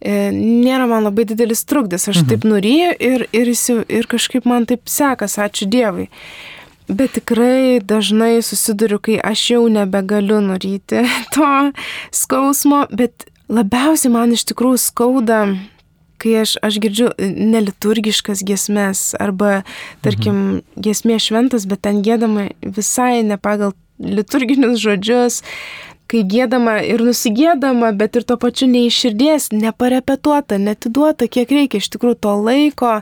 E, 0.00 0.30
nėra 0.32 0.86
man 0.88 1.04
labai 1.04 1.26
didelis 1.28 1.66
trukdis, 1.68 2.08
aš 2.08 2.22
mhm. 2.22 2.28
taip 2.30 2.46
nuryju 2.48 2.92
ir, 3.04 3.26
ir, 3.36 3.50
ir 3.84 4.08
kažkaip 4.08 4.48
man 4.48 4.64
taip 4.68 4.88
sekas, 4.88 5.36
ačiū 5.40 5.68
Dievui. 5.70 6.08
Bet 6.90 7.14
tikrai 7.14 7.78
dažnai 7.86 8.40
susiduriu, 8.42 8.98
kai 8.98 9.18
aš 9.22 9.42
jau 9.52 9.66
nebegaliu 9.70 10.40
nuryti 10.42 11.04
to 11.36 11.50
skausmo, 12.16 12.86
bet 12.90 13.28
labiausiai 13.50 14.14
man 14.14 14.32
iš 14.34 14.48
tikrųjų 14.50 14.80
skauda 14.88 15.44
kai 16.20 16.40
aš, 16.42 16.56
aš 16.64 16.78
girdžiu 16.82 17.10
e, 17.16 17.30
neliturgiškas 17.32 18.42
giesmes 18.46 19.10
arba, 19.20 19.62
tarkim, 20.04 20.36
mhm. 20.36 20.82
giesmė 20.84 21.20
šventas, 21.22 21.66
bet 21.70 21.84
ten 21.86 22.02
gėdama 22.04 22.50
visai 22.60 23.22
ne 23.26 23.40
pagal 23.40 23.74
liturginius 24.00 24.80
žodžius, 24.80 25.40
kai 26.10 26.22
gėdama 26.26 26.80
ir 26.82 27.02
nusigėdama, 27.06 27.92
bet 27.96 28.18
ir 28.18 28.26
tuo 28.26 28.36
pačiu 28.40 28.66
neiširdies, 28.70 29.50
neparepetuota, 29.54 30.58
netiduota, 30.58 31.28
kiek 31.30 31.52
reikia 31.54 31.82
iš 31.82 31.90
tikrųjų 31.94 32.18
to 32.26 32.34
laiko. 32.48 32.94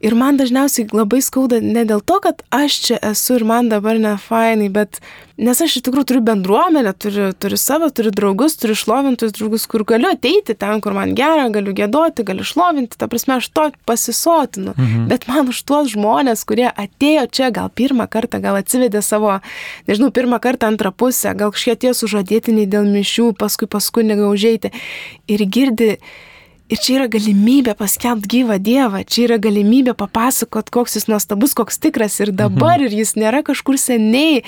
Ir 0.00 0.14
man 0.16 0.38
dažniausiai 0.40 0.88
labai 0.96 1.18
skauda 1.20 1.58
ne 1.60 1.82
dėl 1.84 2.00
to, 2.00 2.16
kad 2.24 2.38
aš 2.56 2.76
čia 2.86 2.96
esu 3.10 3.34
ir 3.36 3.42
man 3.44 3.68
dabar 3.68 3.98
ne 4.00 4.14
fainai, 4.16 4.70
bet 4.72 4.96
nes 5.36 5.60
aš 5.60 5.74
iš 5.76 5.84
tikrųjų 5.84 6.08
turiu 6.08 6.22
bendruomenę, 6.24 6.94
turiu, 6.96 7.26
turiu 7.36 7.58
savo, 7.60 7.90
turiu 7.92 8.12
draugus, 8.16 8.56
turiu 8.60 8.78
šlovintus 8.80 9.34
draugus, 9.36 9.66
kur 9.68 9.84
galiu 9.84 10.08
ateiti 10.08 10.56
ten, 10.56 10.80
kur 10.80 10.96
man 10.96 11.12
gera, 11.18 11.50
galiu 11.52 11.74
gėdoti, 11.76 12.24
galiu 12.24 12.46
šlovinti, 12.48 12.96
ta 12.96 13.10
prasme, 13.12 13.36
aš 13.42 13.50
to 13.52 13.66
pasisotinu. 13.88 14.72
Mhm. 14.72 15.04
Bet 15.12 15.28
man 15.28 15.52
už 15.52 15.60
tuos 15.68 15.92
žmonės, 15.92 16.46
kurie 16.48 16.70
atėjo 16.72 17.26
čia 17.28 17.52
gal 17.52 17.68
pirmą 17.68 18.08
kartą, 18.08 18.40
gal 18.40 18.56
atsivedė 18.56 19.04
savo, 19.04 19.36
nežinau, 19.84 20.08
pirmą 20.16 20.40
kartą 20.40 20.72
antrą 20.72 20.94
pusę, 20.96 21.36
gal 21.36 21.52
kažkiek 21.52 21.76
tie 21.84 21.92
sužadėtiniai 21.92 22.64
dėl 22.64 22.88
mišių, 22.88 23.34
paskui 23.36 23.68
paskui 23.68 24.08
negaužėti 24.08 24.72
ir 25.28 25.44
girdi 25.44 25.92
Ir 26.70 26.78
čia 26.78 27.00
yra 27.00 27.08
galimybė 27.10 27.74
paskelbti 27.78 28.30
gyvą 28.30 28.60
Dievą, 28.62 29.02
čia 29.02 29.24
yra 29.26 29.40
galimybė 29.42 29.96
papasakot, 29.98 30.70
koks 30.70 30.94
jis 31.00 31.08
nuostabus, 31.10 31.54
koks 31.58 31.80
tikras 31.82 32.20
ir 32.22 32.30
dabar, 32.30 32.78
mhm. 32.78 32.86
ir 32.86 32.98
jis 33.02 33.16
nėra 33.18 33.42
kažkur 33.46 33.78
seniai. 33.80 34.44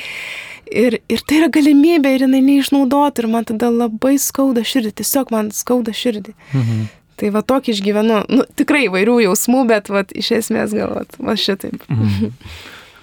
Ir, 0.72 1.00
ir 1.10 1.22
tai 1.28 1.42
yra 1.42 1.50
galimybė 1.52 2.14
ir 2.14 2.24
jinai 2.24 2.40
neišnaudota 2.46 3.24
ir 3.24 3.28
man 3.28 3.44
tada 3.48 3.68
labai 3.74 4.14
skauda 4.22 4.62
širdį, 4.64 4.94
tiesiog 5.02 5.32
man 5.34 5.50
skauda 5.52 5.92
širdį. 5.92 6.36
Mhm. 6.54 6.84
Tai 7.20 7.32
va 7.34 7.42
tokį 7.44 7.74
išgyvenu, 7.74 8.20
nu, 8.32 8.44
tikrai 8.56 8.86
įvairių 8.86 9.18
jausmų, 9.26 9.66
bet 9.68 9.90
va, 9.92 10.04
iš 10.16 10.30
esmės 10.38 10.72
galvot, 10.74 11.18
va 11.20 11.34
šitaip. 11.38 11.82
Mhm. 11.90 12.32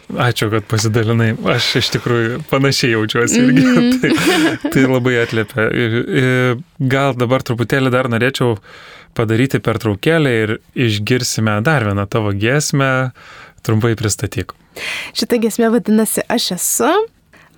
Ačiū, 0.10 0.48
kad 0.50 0.66
pasidalinai. 0.66 1.36
Aš 1.54 1.68
iš 1.84 1.92
tikrųjų 1.94 2.40
panašiai 2.50 2.96
jaučiuosi 2.96 3.42
irgi. 3.44 3.62
Mm 3.62 3.76
-hmm. 3.76 4.00
tai, 4.64 4.72
tai 4.74 4.86
labai 4.90 5.20
atliepia. 5.22 5.68
Gal 6.80 7.14
dabar 7.14 7.46
truputėlį 7.46 7.92
dar 7.94 8.10
norėčiau 8.10 8.58
padaryti 9.20 9.60
pertraukėlę 9.64 10.34
ir 10.44 10.56
išgirsime 10.88 11.60
dar 11.66 11.84
vieną 11.88 12.08
tavo 12.08 12.32
giesmę. 12.32 13.12
Trumpai 13.66 13.96
pristatyk. 14.00 14.54
Šitą 15.14 15.40
giesmę 15.44 15.70
vadinasi 15.74 16.24
Aš 16.32 16.52
esu. 16.56 16.92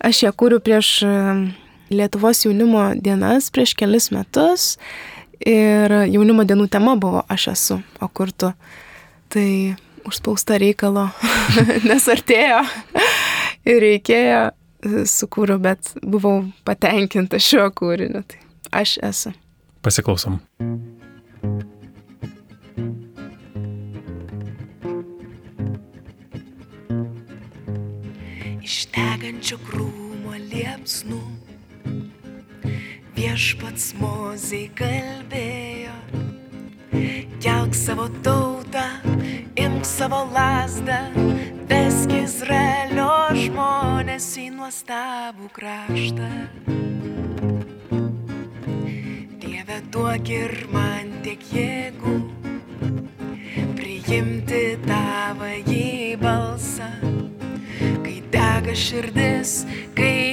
Aš 0.02 0.24
ją 0.26 0.32
kūriu 0.34 0.58
prieš 0.64 1.04
e, 1.06 1.12
Lietuvos 1.94 2.42
jaunimo 2.46 2.88
dienas, 2.98 3.52
prieš 3.54 3.76
kelis 3.78 4.10
metus. 4.16 4.78
Ir 5.42 5.94
jaunimo 6.10 6.46
dienų 6.48 6.66
tema 6.74 6.96
buvo 6.98 7.22
Aš 7.30 7.52
esu, 7.54 7.78
o 8.02 8.10
kur 8.10 8.34
tu. 8.34 8.50
Tai 9.32 9.50
užspausta 10.10 10.58
reikalo, 10.62 11.10
nes 11.90 12.08
artėjo 12.10 12.64
ir 13.70 13.84
reikėjo, 13.86 14.42
e, 14.50 15.04
sukūriau, 15.10 15.62
bet 15.62 15.94
buvau 16.02 16.48
patenkinta 16.66 17.42
šiuo 17.42 17.70
kūriniu. 17.78 18.26
Tai 18.26 18.42
aš 18.82 18.98
esu. 19.12 19.36
Pasiklausom. 19.86 20.42
Ištegančio 28.62 29.58
krūmo 29.66 30.38
liepsnų 30.52 31.22
viešpats 33.32 33.92
mozai 34.00 34.66
kalbėjo, 34.78 35.94
kelk 37.44 37.78
savo 37.78 38.08
tautą, 38.26 38.86
imk 39.56 39.88
savo 39.88 40.24
lasdą, 40.36 41.00
vesk 41.72 42.14
Izraelio 42.22 43.10
žmonės 43.46 44.32
į 44.42 44.50
nuostabų 44.60 45.52
kraštą. 45.58 46.32
Dieve 49.62 49.82
duok 49.94 50.30
ir 50.34 50.54
man 50.74 51.10
tiek 51.22 51.44
jėgų 51.54 52.14
priimti 53.78 54.62
tavą 54.88 55.52
jį 55.70 56.18
balsą, 56.18 56.88
kai 58.02 58.16
dega 58.34 58.74
širdis, 58.74 59.54
kai 59.94 60.31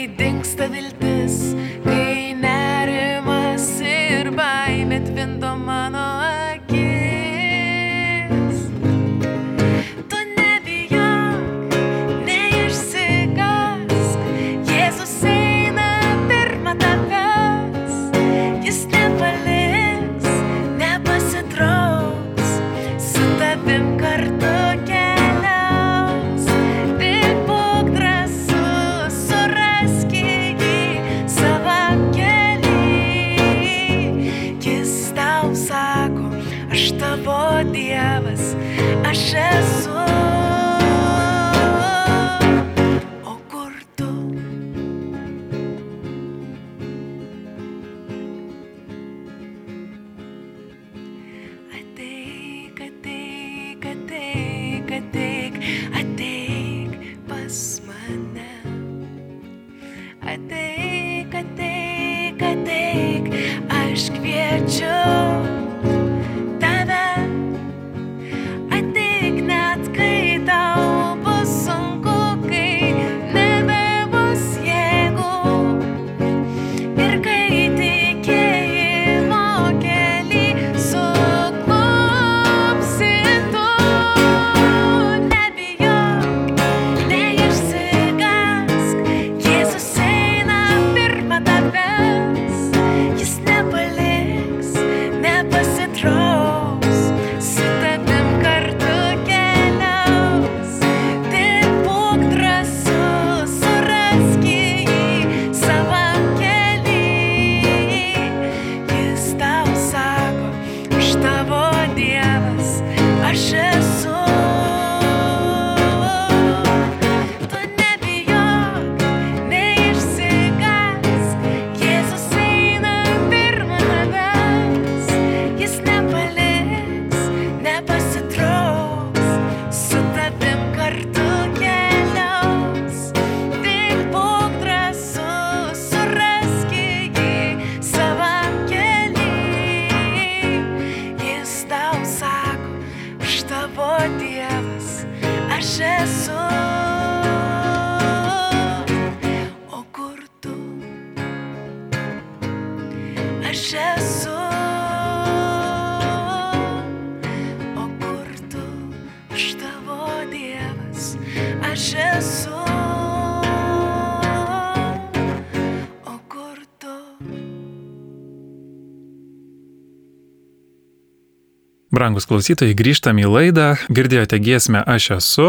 Brangus 171.99 172.29
klausytojai, 172.31 172.77
grįžtam 172.79 173.19
į 173.19 173.27
laidą, 173.27 173.73
girdėjote 173.91 174.39
giesmę 174.39 174.85
Aš 174.87 175.09
esu. 175.17 175.47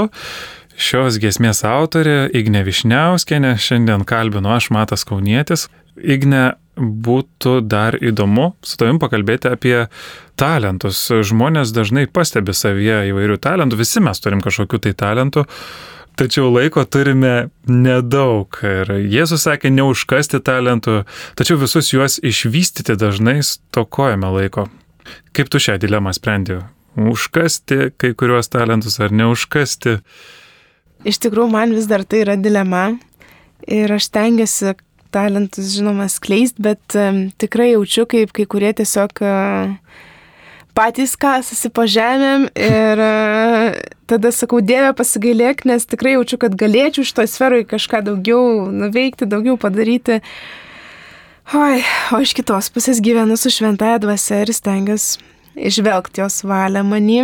Šios 0.79 1.19
giesmės 1.21 1.59
autorė 1.67 2.23
Igne 2.33 2.63
Višniauskienė, 2.65 3.51
šiandien 3.61 4.01
kalbinu 4.09 4.49
aš 4.55 4.71
Matas 4.73 5.05
Kaunietis. 5.05 5.67
Igne, 6.01 6.55
būtų 6.79 7.59
dar 7.69 7.99
įdomu 8.01 8.55
su 8.65 8.79
tavim 8.81 8.97
pakalbėti 9.03 9.51
apie 9.51 9.75
talentus. 10.41 11.03
Žmonės 11.11 11.75
dažnai 11.75 12.07
pastebi 12.09 12.57
savyje 12.57 13.03
įvairių 13.11 13.37
talentų, 13.45 13.77
visi 13.83 14.01
mes 14.01 14.23
turim 14.23 14.41
kažkokių 14.41 14.81
tai 14.87 14.95
talentų, 15.03 15.45
tačiau 16.17 16.49
laiko 16.49 16.87
turime 16.89 17.51
nedaug. 17.69 18.57
Ir 18.65 18.95
Jėzus 19.05 19.45
sakė, 19.45 19.69
neužkasti 19.75 20.41
talentų, 20.41 21.03
tačiau 21.37 21.61
visus 21.61 21.93
juos 21.93 22.17
išvystyti 22.23 22.97
dažnai 22.97 23.41
stokojame 23.45 24.33
laiko. 24.39 24.69
Kaip 25.35 25.49
tu 25.51 25.61
šią 25.61 25.77
dilemą 25.81 26.13
sprendi? 26.17 26.59
Užkasti 26.99 27.91
kai 27.99 28.13
kuriuos 28.17 28.51
talentus 28.51 28.99
ar 28.99 29.13
neužkasti? 29.15 29.99
Iš 31.07 31.19
tikrųjų, 31.23 31.51
man 31.53 31.73
vis 31.75 31.87
dar 31.87 32.03
tai 32.03 32.25
yra 32.25 32.35
dilema 32.39 32.91
ir 33.67 33.91
aš 33.95 34.09
tengiuosi 34.11 34.75
talentus, 35.13 35.73
žinoma, 35.73 36.09
skleist, 36.11 36.59
bet 36.61 36.81
tikrai 37.41 37.71
jaučiu, 37.73 38.05
kaip 38.09 38.33
kai 38.35 38.45
kurie 38.49 38.71
tiesiog 38.77 39.21
uh, 39.25 39.71
patys 40.77 41.15
kasasi 41.19 41.71
po 41.73 41.85
žemėm 41.89 42.49
ir 42.53 43.01
uh, 43.03 43.79
tada 44.09 44.31
sakau, 44.35 44.61
Dieve 44.61 44.91
pasigailėk, 44.97 45.65
nes 45.69 45.87
tikrai 45.89 46.15
jaučiu, 46.17 46.39
kad 46.41 46.57
galėčiau 46.57 47.07
to 47.15 47.25
sferoje 47.29 47.67
kažką 47.69 48.03
daugiau 48.05 48.69
nuveikti, 48.73 49.29
daugiau 49.29 49.57
padaryti. 49.61 50.21
Oi, 51.49 51.79
o 52.13 52.19
iš 52.21 52.35
kitos 52.37 52.67
pusės 52.69 52.99
gyvenu 53.01 53.33
su 53.33 53.49
šventąją 53.49 53.95
dvasia 54.03 54.43
ir 54.43 54.51
stengiuosi 54.53 55.17
išvelgti 55.57 56.21
jos 56.21 56.43
valią 56.45 56.83
manį. 56.85 57.23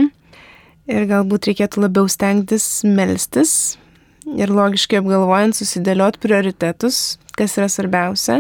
Ir 0.89 1.05
galbūt 1.11 1.45
reikėtų 1.51 1.83
labiau 1.83 2.09
stengtis 2.09 2.65
melstis 2.89 3.51
ir 4.33 4.49
logiškai 4.49 4.97
apgalvojant 5.03 5.53
susidėlioti 5.53 6.23
prioritetus, 6.25 7.19
kas 7.37 7.53
yra 7.59 7.69
svarbiausia 7.69 8.39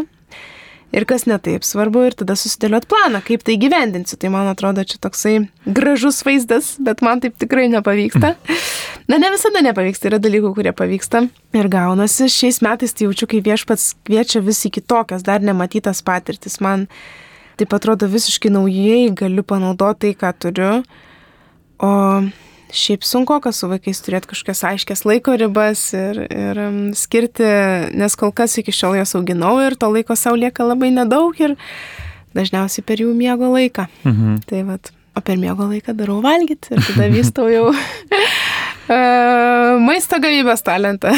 ir 0.93 1.05
kas 1.09 1.25
netaip 1.29 1.65
svarbu 1.65 2.05
ir 2.07 2.15
tada 2.19 2.35
susidėlioti 2.37 2.89
planą, 2.91 3.21
kaip 3.25 3.43
tai 3.45 3.57
gyvendinsiu. 3.61 4.17
Tai 4.21 4.31
man 4.33 4.49
atrodo, 4.51 4.85
čia 4.87 4.99
toksai 5.01 5.35
gražus 5.65 6.21
vaizdas, 6.27 6.75
bet 6.83 7.03
man 7.05 7.23
taip 7.23 7.37
tikrai 7.41 7.67
nepavyksta. 7.73 8.35
Na, 9.09 9.19
ne 9.21 9.29
visada 9.33 9.61
nepavyksta, 9.65 10.09
yra 10.09 10.21
dalykų, 10.21 10.53
kurie 10.57 10.73
pavyksta 10.75 11.25
ir 11.55 11.69
gaunasi. 11.71 12.29
Šiais 12.31 12.61
metais 12.65 12.95
tai 12.95 13.09
jaučiu, 13.09 13.29
kai 13.29 13.43
viešpats 13.45 13.91
kviečia 14.07 14.41
vis 14.45 14.63
į 14.65 14.73
kitokias, 14.79 15.25
dar 15.25 15.45
nematytas 15.45 16.01
patirtis. 16.05 16.57
Man 16.63 16.87
taip 17.59 17.75
atrodo 17.77 18.09
visiškai 18.11 18.53
naujai 18.53 19.11
galiu 19.15 19.45
panaudoti 19.45 20.09
tai, 20.09 20.17
ką 20.21 20.33
turiu. 20.41 20.71
O 21.83 21.91
šiaip 22.73 23.05
sunku, 23.05 23.37
kad 23.43 23.55
su 23.55 23.69
vaikais 23.69 24.01
turėti 24.05 24.31
kažkokias 24.31 24.63
aiškias 24.71 25.05
laiko 25.05 25.35
ribas 25.39 25.87
ir, 25.97 26.23
ir 26.29 26.61
skirti, 26.97 27.47
nes 27.95 28.17
kol 28.19 28.33
kas 28.35 28.57
iki 28.61 28.73
šiol 28.75 28.97
jas 28.99 29.15
auginau 29.17 29.57
ir 29.63 29.77
to 29.79 29.89
laiko 29.91 30.17
savo 30.19 30.39
lieka 30.39 30.65
labai 30.65 30.91
nedaug 30.95 31.37
ir 31.41 31.55
dažniausiai 32.35 32.85
per 32.85 33.03
jų 33.03 33.13
miego 33.15 33.51
laiką. 33.53 33.87
Mhm. 34.03 34.37
Tai 34.49 34.63
vad, 34.71 34.91
o 35.15 35.21
per 35.23 35.39
miego 35.39 35.67
laiką 35.69 35.95
darau 35.95 36.19
valgyti 36.23 36.75
ir 36.75 36.83
tada 36.89 37.07
vystau 37.13 37.47
jau 37.51 37.69
maisto 38.87 40.19
gamybos 40.21 40.61
talentą, 40.61 41.11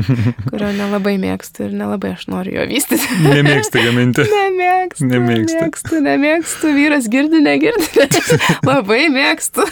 kurio 0.50 0.70
nelabai 0.76 1.14
mėgstu 1.20 1.68
ir 1.68 1.74
nelabai 1.76 2.12
aš 2.14 2.26
noriu 2.32 2.58
jo 2.58 2.66
vystyti. 2.68 3.06
Nemėgstu 3.36 3.82
gaminti. 3.84 4.26
Nemėgstu. 4.28 5.08
Nemėgstu. 5.08 5.56
Nemėgstu, 5.60 6.02
nemėgstu. 6.04 6.72
Vyras 6.76 7.08
girdi, 7.12 7.40
negirdi. 7.44 8.06
labai 8.66 9.08
mėgstu. 9.14 9.66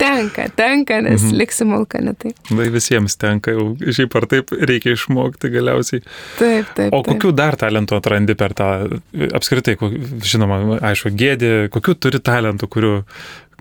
tenka, 0.00 0.48
tenka, 0.56 1.00
nes 1.04 1.20
mhm. 1.20 1.36
liksi 1.42 1.68
malka 1.68 2.02
netai. 2.04 2.34
Tai 2.48 2.68
visiems 2.74 3.18
tenka, 3.20 3.54
jau 3.56 3.72
šiaip 3.82 4.18
ar 4.20 4.28
taip 4.30 4.52
reikia 4.56 4.96
išmokti 4.96 5.52
galiausiai. 5.52 6.04
Taip, 6.40 6.72
taip. 6.76 6.92
O 6.96 7.02
kokiu 7.06 7.34
dar 7.36 7.58
talentu 7.60 7.98
atrandi 7.98 8.36
per 8.38 8.56
tą, 8.56 8.72
apskritai, 9.36 9.76
žinoma, 10.26 10.62
aišku, 10.80 11.12
gėdė, 11.18 11.54
kokiu 11.72 11.96
turi 12.00 12.22
talentų, 12.22 12.68
kuriu, 12.72 12.94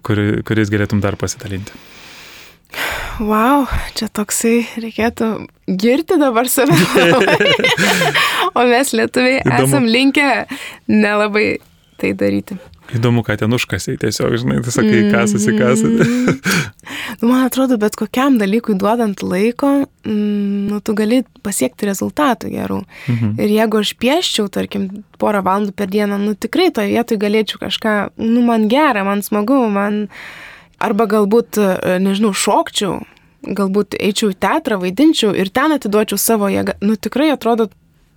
kuri, 0.05 0.30
kuriais 0.47 0.72
galėtum 0.72 1.03
dar 1.03 1.20
pasidalinti? 1.20 1.76
Wow, 3.20 3.66
čia 3.97 4.07
toksai 4.14 4.62
reikėtų 4.80 5.28
girti 5.82 6.18
dabar 6.22 6.47
save. 6.49 6.76
o 8.57 8.64
mes 8.70 8.93
lietuviai 8.95 9.41
Įdomu. 9.41 9.68
esam 9.68 9.88
linkę 9.89 10.30
nelabai 10.88 11.59
tai 12.01 12.14
daryti. 12.18 12.57
Įdomu, 12.91 13.22
ką 13.24 13.38
ten 13.39 13.53
užkasiai, 13.55 13.95
tiesiog, 14.01 14.34
žinai, 14.41 14.57
tu 14.66 14.72
sakai, 14.74 15.05
mm. 15.05 15.12
kasasi, 15.14 15.53
kasasi. 15.55 16.47
nu, 17.22 17.30
man 17.30 17.45
atrodo, 17.45 17.78
bet 17.80 17.95
kokiam 17.99 18.36
dalykui 18.41 18.76
duodant 18.80 19.24
laiko, 19.24 19.70
mm, 20.03 20.68
nu, 20.72 20.82
tu 20.84 20.95
gali 20.97 21.22
pasiekti 21.45 21.88
rezultatų 21.88 22.51
gerų. 22.51 22.82
-hmm. 23.07 23.34
Ir 23.39 23.55
jeigu 23.55 23.80
aš 23.80 23.93
pieščiau, 23.95 24.49
tarkim, 24.51 24.89
porą 25.22 25.43
valandų 25.45 25.72
per 25.72 25.88
dieną, 25.88 26.20
nu 26.20 26.36
tikrai 26.36 26.72
toje 26.72 26.91
vietoje 26.91 27.22
galėčiau 27.22 27.62
kažką, 27.64 27.97
nu, 28.18 28.41
man 28.41 28.68
gera, 28.68 29.05
man 29.07 29.22
smagu, 29.22 29.70
man... 29.70 30.07
Arba 30.82 31.07
galbūt, 31.09 31.59
e, 31.61 31.97
nežinau, 32.01 32.34
šokčiau, 32.34 33.01
galbūt 33.45 33.97
eičiau 33.99 34.32
į 34.34 34.39
teatrą, 34.41 34.79
vaidinčiau 34.82 35.36
ir 35.38 35.51
ten 35.53 35.75
atiduočiau 35.77 36.19
savo 36.21 36.49
jėgą. 36.51 36.77
Nu 36.82 36.97
tikrai 36.97 37.32
atrodo, 37.34 37.69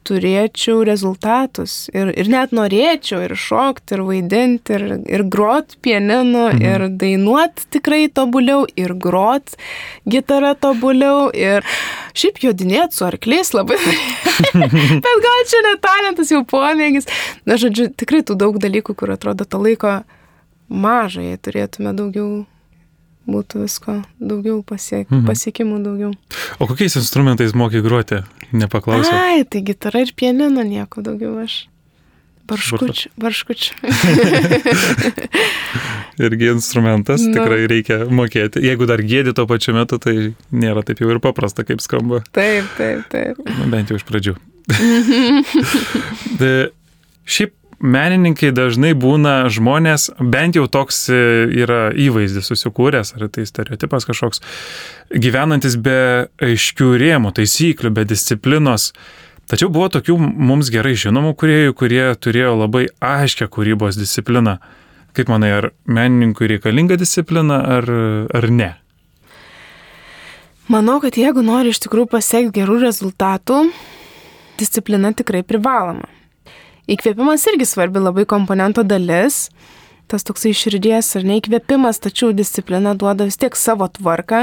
turėčiau 0.04 0.82
rezultatus 0.86 1.88
ir, 1.94 2.10
ir 2.12 2.28
net 2.32 2.52
norėčiau 2.56 3.22
ir 3.24 3.34
šokti, 3.38 3.96
ir 3.96 4.02
vaidinti, 4.04 4.76
ir, 4.76 4.84
ir 5.08 5.24
grot 5.32 5.76
pieninu, 5.84 6.46
mhm. 6.50 6.62
ir 6.64 6.86
dainuot 7.00 7.64
tikrai 7.74 8.06
tobuliau, 8.12 8.64
ir 8.80 8.94
grot 9.00 9.56
gitarą 10.10 10.54
tobuliau, 10.60 11.30
ir 11.32 11.64
šiaip 12.16 12.42
jodinėti 12.44 13.00
su 13.00 13.08
arkliais 13.08 13.54
labai. 13.56 13.80
Bet 15.04 15.22
gal 15.26 15.44
čia 15.50 15.62
net 15.68 15.84
talentas 15.84 16.32
jau 16.34 16.42
pomėgis. 16.48 17.08
Na, 17.48 17.58
žodžiu, 17.60 17.90
tikrai 17.96 18.24
tų 18.26 18.36
daug 18.40 18.58
dalykų, 18.60 18.96
kur 18.98 19.14
atrodo 19.16 19.48
to 19.48 19.60
laiko 19.62 20.02
mažai, 20.68 21.32
turėtume 21.40 21.96
daugiau 21.96 22.44
būtų 23.30 23.64
visko 23.64 23.98
daugiau 24.20 24.60
pasiek, 24.66 25.06
mhm. 25.08 25.26
pasiekimų 25.28 25.82
daugiau. 25.84 26.14
O 26.58 26.68
kokiais 26.70 26.96
instrumentais 27.00 27.54
mokai 27.56 27.84
groti? 27.84 28.22
Nepaklausiau. 28.54 29.16
Ai, 29.16 29.44
tai 29.48 29.64
gitara 29.66 30.04
ir 30.04 30.12
pienino 30.16 30.64
nieko 30.66 31.04
daugiau 31.04 31.38
aš. 31.42 31.64
Barškučių. 32.44 33.08
Barškučių. 33.16 33.72
Irgi 36.24 36.50
instrumentas. 36.52 37.24
Nu. 37.24 37.32
tikrai 37.38 37.64
reikia 37.70 38.02
mokėti. 38.12 38.60
Jeigu 38.62 38.88
dar 38.90 39.00
gėdi 39.00 39.32
tuo 39.36 39.46
pačiu 39.48 39.72
metu, 39.76 39.96
tai 39.98 40.34
nėra 40.52 40.84
taip 40.84 41.00
jau 41.00 41.08
ir 41.08 41.22
paprasta, 41.24 41.64
kaip 41.64 41.80
skamba. 41.80 42.20
Taip, 42.36 42.68
taip, 42.76 43.08
taip. 43.12 43.40
Nu, 43.48 43.70
bent 43.72 43.90
jau 43.90 43.96
iš 43.96 44.04
pradžių. 44.04 44.36
šiaip 47.24 47.56
menininkai 47.84 48.50
dažnai 48.56 48.94
būna 48.96 49.44
žmonės, 49.52 50.08
bent 50.18 50.56
jau 50.56 50.64
toks 50.70 51.04
e, 51.12 51.18
yra 51.64 51.90
įvaizdis 51.92 52.48
susikūręs, 52.48 53.14
ar 53.18 53.28
tai 53.32 53.44
stereotipas 53.48 54.08
kažkoks, 54.08 54.40
gyvenantis 55.12 55.76
be 55.76 56.30
aiškių 56.42 56.94
rėmų, 57.02 57.34
taisyklių, 57.36 57.92
be 57.94 58.06
disciplinos. 58.08 58.92
Tačiau 59.50 59.68
buvo 59.68 59.90
tokių 59.92 60.16
mums 60.16 60.70
gerai 60.72 60.94
žinomų 60.96 61.34
kuriejų, 61.40 61.74
kurie 61.76 62.06
turėjo 62.16 62.54
labai 62.62 62.86
aiškę 63.04 63.50
kūrybos 63.52 64.00
discipliną. 64.00 64.56
Kaip 65.14 65.28
manai, 65.30 65.52
ar 65.60 65.68
menininkui 65.86 66.48
reikalinga 66.56 66.96
disciplina 66.98 67.60
ar, 67.76 67.86
ar 68.34 68.48
ne? 68.50 68.72
Manau, 70.72 70.96
kad 71.04 71.20
jeigu 71.20 71.44
nori 71.44 71.74
iš 71.74 71.82
tikrųjų 71.84 72.08
pasiekti 72.16 72.56
gerų 72.62 72.80
rezultatų, 72.86 73.66
disciplina 74.58 75.12
tikrai 75.12 75.44
privaloma. 75.44 76.08
Įkvėpimas 76.84 77.46
irgi 77.48 77.64
svarbi 77.64 78.02
labai 78.02 78.26
komponento 78.28 78.84
dalis. 78.84 79.48
Tas 80.04 80.26
toksai 80.28 80.50
širdies 80.52 81.06
ar 81.16 81.24
neįkvėpimas, 81.24 81.96
tačiau 82.04 82.34
disciplina 82.36 82.92
duoda 82.92 83.24
vis 83.24 83.38
tiek 83.40 83.54
savo 83.56 83.86
tvarką, 83.88 84.42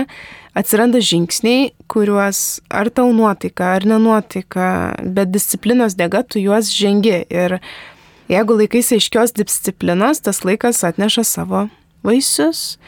atsiranda 0.57 0.97
žingsniai, 1.05 1.69
kuriuos 1.91 2.63
ar 2.73 2.89
tau 2.89 3.11
nuotaika, 3.13 3.75
ar 3.77 3.85
nenuotaika, 3.85 4.71
bet 5.05 5.29
disciplinos 5.29 5.93
dėga 5.99 6.23
tu 6.25 6.41
juos 6.41 6.73
žengi. 6.73 7.19
Ir 7.29 7.59
jeigu 8.31 8.57
laikais 8.63 8.89
aiškios 8.97 9.37
disciplinos, 9.37 10.23
tas 10.25 10.41
laikas 10.41 10.81
atneša 10.89 11.27
savo 11.29 11.67
vaisius. 12.01 12.79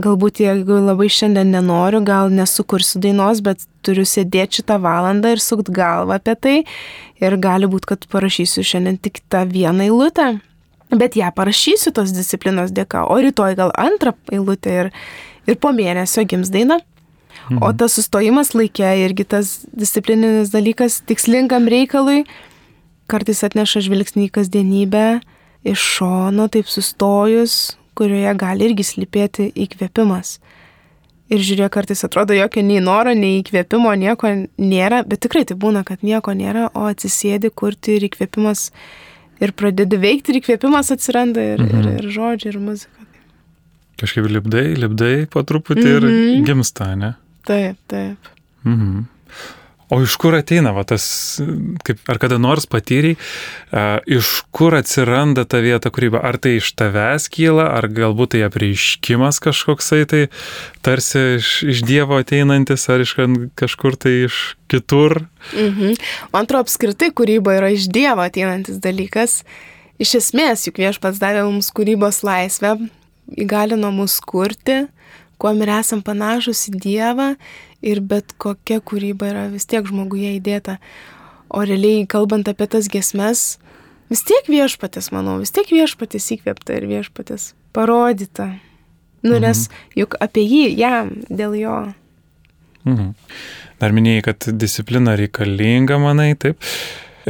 Galbūt 0.00 0.40
jeigu 0.40 0.78
labai 0.80 1.08
šiandien 1.12 1.50
nenoriu, 1.52 2.00
gal 2.06 2.30
nesukursiu 2.32 3.00
dainos, 3.02 3.42
bet 3.44 3.64
turiu 3.84 4.06
sėdėti 4.06 4.60
šitą 4.60 4.78
valandą 4.80 5.34
ir 5.34 5.42
sukt 5.42 5.72
galvą 5.74 6.20
apie 6.20 6.36
tai. 6.36 6.54
Ir 7.20 7.36
gali 7.42 7.68
būti, 7.68 7.90
kad 7.90 8.06
parašysiu 8.12 8.64
šiandien 8.64 9.00
tik 9.02 9.20
tą 9.32 9.42
vieną 9.50 9.88
eilutę. 9.88 10.28
Bet 10.90 11.18
ją 11.18 11.28
parašysiu 11.34 11.92
tos 11.94 12.14
disciplinos 12.16 12.72
dėka, 12.74 13.04
o 13.10 13.18
rytoj 13.20 13.58
gal 13.58 13.74
antrą 13.78 14.14
eilutę 14.32 14.76
ir, 14.84 14.92
ir 15.46 15.58
po 15.60 15.74
mėnesio 15.74 16.24
gims 16.26 16.52
daina. 16.54 16.80
Mhm. 17.50 17.60
O 17.66 17.72
tas 17.74 17.98
sustojimas 17.98 18.54
laikė 18.54 18.94
irgi 19.04 19.26
tas 19.34 19.60
disciplininis 19.74 20.52
dalykas 20.54 21.00
tikslingam 21.06 21.68
reikalui 21.70 22.24
kartais 23.10 23.42
atneša 23.46 23.82
žvilgsnį 23.86 24.28
į 24.28 24.32
kasdienybę 24.38 25.04
iš 25.66 25.82
šono, 25.98 26.46
taip 26.52 26.70
sustojus, 26.70 27.74
kurioje 27.98 28.32
gali 28.40 28.70
irgi 28.70 28.86
slypėti 28.86 29.50
įkvėpimas. 29.66 30.38
Ir 31.30 31.44
žiūrėk, 31.46 31.70
kartais 31.76 32.02
atrodo, 32.02 32.34
jokio 32.34 32.62
nei 32.66 32.80
noro, 32.82 33.12
nei 33.14 33.38
įkvėpimo, 33.38 33.92
nieko 33.98 34.32
nėra, 34.58 35.04
bet 35.06 35.22
tikrai 35.26 35.44
tai 35.46 35.54
būna, 35.62 35.84
kad 35.86 36.02
nieko 36.02 36.34
nėra, 36.34 36.66
o 36.74 36.88
atsisėdi 36.90 37.52
kurti 37.54 38.00
ir 38.00 38.08
įkvėpimas 38.08 38.70
ir 39.40 39.54
pradedi 39.54 40.00
veikti 40.00 40.34
ir 40.34 40.40
įkvėpimas 40.40 40.90
atsiranda 40.96 41.44
ir, 41.52 41.62
mhm. 41.62 41.78
ir, 41.78 42.00
ir 42.02 42.10
žodžiai, 42.16 42.50
ir 42.50 42.58
muzika. 42.64 43.06
Kažkaip 44.00 44.26
lipdai, 44.32 44.66
lipdai 44.80 45.14
po 45.30 45.44
truputį 45.46 45.86
mhm. 45.86 46.10
ir 46.10 46.44
gimsta, 46.48 46.90
ne? 46.98 47.14
Taip, 47.46 47.78
taip. 47.92 48.30
Mhm. 48.66 49.06
O 49.90 49.98
iš 50.04 50.14
kur 50.22 50.36
ateina, 50.38 50.70
va, 50.70 50.84
tas, 50.86 51.04
kaip, 51.82 51.98
ar 52.10 52.20
kada 52.22 52.36
nors 52.38 52.68
patyriai, 52.70 53.16
iš 54.06 54.28
kur 54.54 54.76
atsiranda 54.78 55.42
ta 55.50 55.58
vieta 55.64 55.90
kūryba? 55.90 56.20
Ar 56.26 56.38
tai 56.38 56.56
iš 56.60 56.68
tavęs 56.78 57.26
kyla, 57.34 57.66
ar 57.74 57.88
galbūt 57.90 58.36
tai 58.36 58.44
apreiškimas 58.46 59.42
kažkoksai, 59.42 60.04
tai 60.10 60.22
tarsi 60.86 61.24
iš, 61.40 61.50
iš 61.74 61.82
Dievo 61.88 62.20
ateinantis, 62.22 62.86
ar 62.86 63.02
iš 63.02 63.16
kažkur 63.58 63.98
tai 63.98 64.14
iš 64.28 64.38
kitur? 64.70 65.24
Mhm. 65.56 65.98
Man 66.30 66.46
atrodo, 66.46 66.68
apskritai 66.68 67.10
kūryba 67.10 67.58
yra 67.58 67.74
iš 67.74 67.90
Dievo 67.90 68.22
ateinantis 68.22 68.78
dalykas. 68.78 69.40
Iš 70.00 70.14
esmės, 70.22 70.68
juk 70.68 70.78
viešpats 70.80 71.18
davė 71.20 71.42
mums 71.44 71.74
kūrybos 71.74 72.22
laisvę, 72.24 72.76
įgalino 73.42 73.90
mus 73.92 74.14
kurti, 74.22 74.84
kuo 75.40 75.52
ir 75.56 75.72
esam 75.72 76.02
panašus 76.04 76.66
į 76.70 76.76
Dievą 76.84 77.30
ir 77.80 78.02
bet 78.04 78.34
kokia 78.40 78.80
kūryba 78.84 79.30
yra 79.32 79.46
vis 79.52 79.66
tiek 79.68 79.86
žmoguje 79.88 80.36
įdėta. 80.36 80.78
O 81.50 81.64
realiai, 81.66 82.06
kalbant 82.06 82.48
apie 82.50 82.68
tas 82.70 82.86
gesmes, 82.92 83.58
vis 84.12 84.22
tiek 84.26 84.46
viešpatės, 84.52 85.10
manau, 85.14 85.40
vis 85.42 85.50
tiek 85.54 85.70
viešpatės 85.72 86.28
įkvėpta 86.36 86.76
ir 86.78 86.86
viešpatės 86.90 87.54
parodyta. 87.74 88.52
Nu, 89.22 89.34
mhm. 89.36 89.42
nes 89.44 89.66
juk 89.98 90.16
apie 90.22 90.44
jį, 90.46 90.64
jam, 90.80 91.14
dėl 91.28 91.56
jo. 91.58 91.78
Mhm. 92.88 93.14
Dar 93.80 93.94
minėjai, 93.96 94.24
kad 94.28 94.50
disciplina 94.60 95.16
reikalinga, 95.16 95.96
manai, 96.00 96.34
taip. 96.36 96.60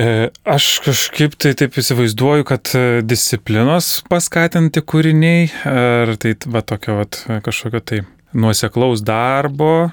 E, 0.01 0.31
aš 0.49 0.67
kažkaip 0.87 1.35
tai 1.37 1.53
taip 1.59 1.77
įsivaizduoju, 1.77 2.47
kad 2.49 2.73
disciplinos 3.05 3.99
paskatinti 4.09 4.81
kūriniai, 4.81 5.51
ar 5.69 6.15
tai 6.21 6.33
va 6.49 6.63
tokio 6.65 7.03
va 7.03 7.41
kažkokio 7.45 7.83
tai 7.85 8.01
nuoseklaus 8.33 9.03
darbo, 9.05 9.91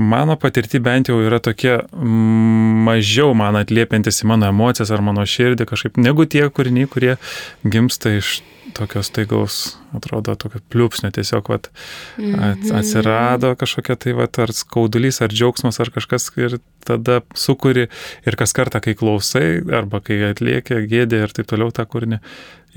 mano 0.00 0.36
patirti 0.38 0.78
bent 0.78 1.10
jau 1.10 1.18
yra 1.24 1.40
tokie 1.42 1.74
mažiau 1.90 3.34
man 3.36 3.58
atliepiantis 3.60 4.22
į 4.22 4.30
mano 4.30 4.48
emocijas 4.52 4.92
ar 4.94 5.02
mano 5.04 5.26
širdį 5.26 5.66
kažkaip, 5.72 5.98
negu 6.00 6.28
tie 6.30 6.46
kūriniai, 6.46 6.88
kurie 6.90 7.16
gimsta 7.66 8.14
iš 8.20 8.40
tokios 8.76 9.10
taigaus, 9.10 9.60
atrodo, 9.96 10.34
tokio 10.38 10.60
pliūpsnio 10.72 11.10
tiesiog 11.14 11.50
vat, 11.52 11.68
at, 12.18 12.20
mhm. 12.20 12.70
atsirado 12.80 13.52
kažkokia 13.58 13.98
tai 14.00 14.14
vat, 14.18 14.38
ar 14.42 14.54
skaudulys, 14.54 15.20
ar 15.24 15.32
džiaugsmas, 15.34 15.80
ar 15.82 15.92
kažkas 15.94 16.30
ir 16.40 16.58
tada 16.86 17.20
sukuri 17.36 17.88
ir 18.26 18.38
kas 18.40 18.54
kartą, 18.56 18.82
kai 18.84 18.96
klausai, 18.98 19.60
arba 19.80 20.02
kai 20.04 20.20
atlieki 20.30 20.84
gėdė 20.90 21.24
ir 21.26 21.36
taip 21.36 21.50
toliau 21.50 21.74
tą 21.74 21.86
kūrinį, 21.90 22.20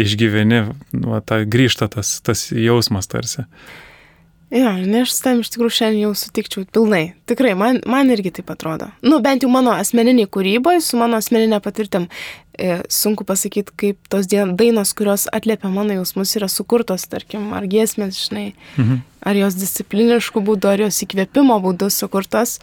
išgyveni, 0.02 0.62
va, 1.06 1.22
ta, 1.26 1.44
grįžta 1.46 1.90
tas, 1.94 2.18
tas 2.26 2.48
jausmas 2.52 3.10
tarsi. 3.12 3.46
Jo, 4.54 4.72
nes 4.78 5.10
aš 5.10 5.16
tam 5.24 5.40
iš 5.42 5.50
tikrųjų 5.50 5.74
šiandien 5.74 6.04
jau 6.04 6.12
sutikčiau 6.18 6.68
pilnai. 6.70 7.16
Tikrai, 7.30 7.56
man, 7.58 7.80
man 7.90 8.14
irgi 8.14 8.36
taip 8.38 8.52
atrodo. 8.54 8.92
Nu, 9.02 9.18
bent 9.24 9.42
jau 9.42 9.50
mano 9.50 9.74
asmeniniai 9.74 10.30
kūryboje, 10.30 10.84
su 10.86 11.00
mano 11.00 11.18
asmeninė 11.18 11.58
patirtim. 11.64 12.06
E, 12.54 12.84
sunku 12.86 13.26
pasakyti, 13.26 13.74
kaip 13.82 14.12
tos 14.14 14.30
dainos, 14.30 14.94
kurios 14.94 15.26
atliepia 15.34 15.74
mano 15.74 15.98
jausmus, 15.98 16.36
yra 16.38 16.52
sukurtos, 16.54 17.08
tarkim, 17.10 17.50
ar 17.58 17.66
giesmės, 17.66 18.20
žinai, 18.28 18.52
mhm. 18.78 19.02
ar 19.26 19.42
jos 19.42 19.58
discipliniškų 19.58 20.46
būdų, 20.46 20.70
ar 20.70 20.86
jos 20.86 21.02
įkvėpimo 21.08 21.58
būdų 21.66 21.90
sukurtos. 21.90 22.60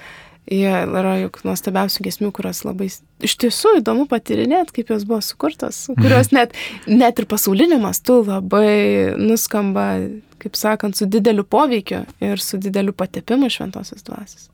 Jie 0.50 0.70
yra 0.70 1.18
juk 1.20 1.42
nuostabiausių 1.46 2.06
gesmių, 2.06 2.30
kurios 2.34 2.62
labai 2.64 2.88
iš 2.90 3.34
tiesų 3.42 3.76
įdomu 3.82 4.06
patyrinėti, 4.10 4.78
kaip 4.78 4.94
jos 4.94 5.04
buvo 5.06 5.20
sukurtos, 5.22 5.84
kurios 5.98 6.30
net, 6.34 6.54
net 6.90 7.18
ir 7.18 7.26
pasaulinė 7.30 7.78
mastu 7.82 8.22
labai 8.26 9.14
nuskamba 9.20 9.92
kaip 10.40 10.56
sakant, 10.58 10.96
su 10.96 11.08
dideliu 11.10 11.44
poveikiu 11.44 12.04
ir 12.24 12.40
su 12.42 12.60
dideliu 12.60 12.94
patepimu 12.96 13.50
šventosios 13.52 14.04
dvasios. 14.06 14.48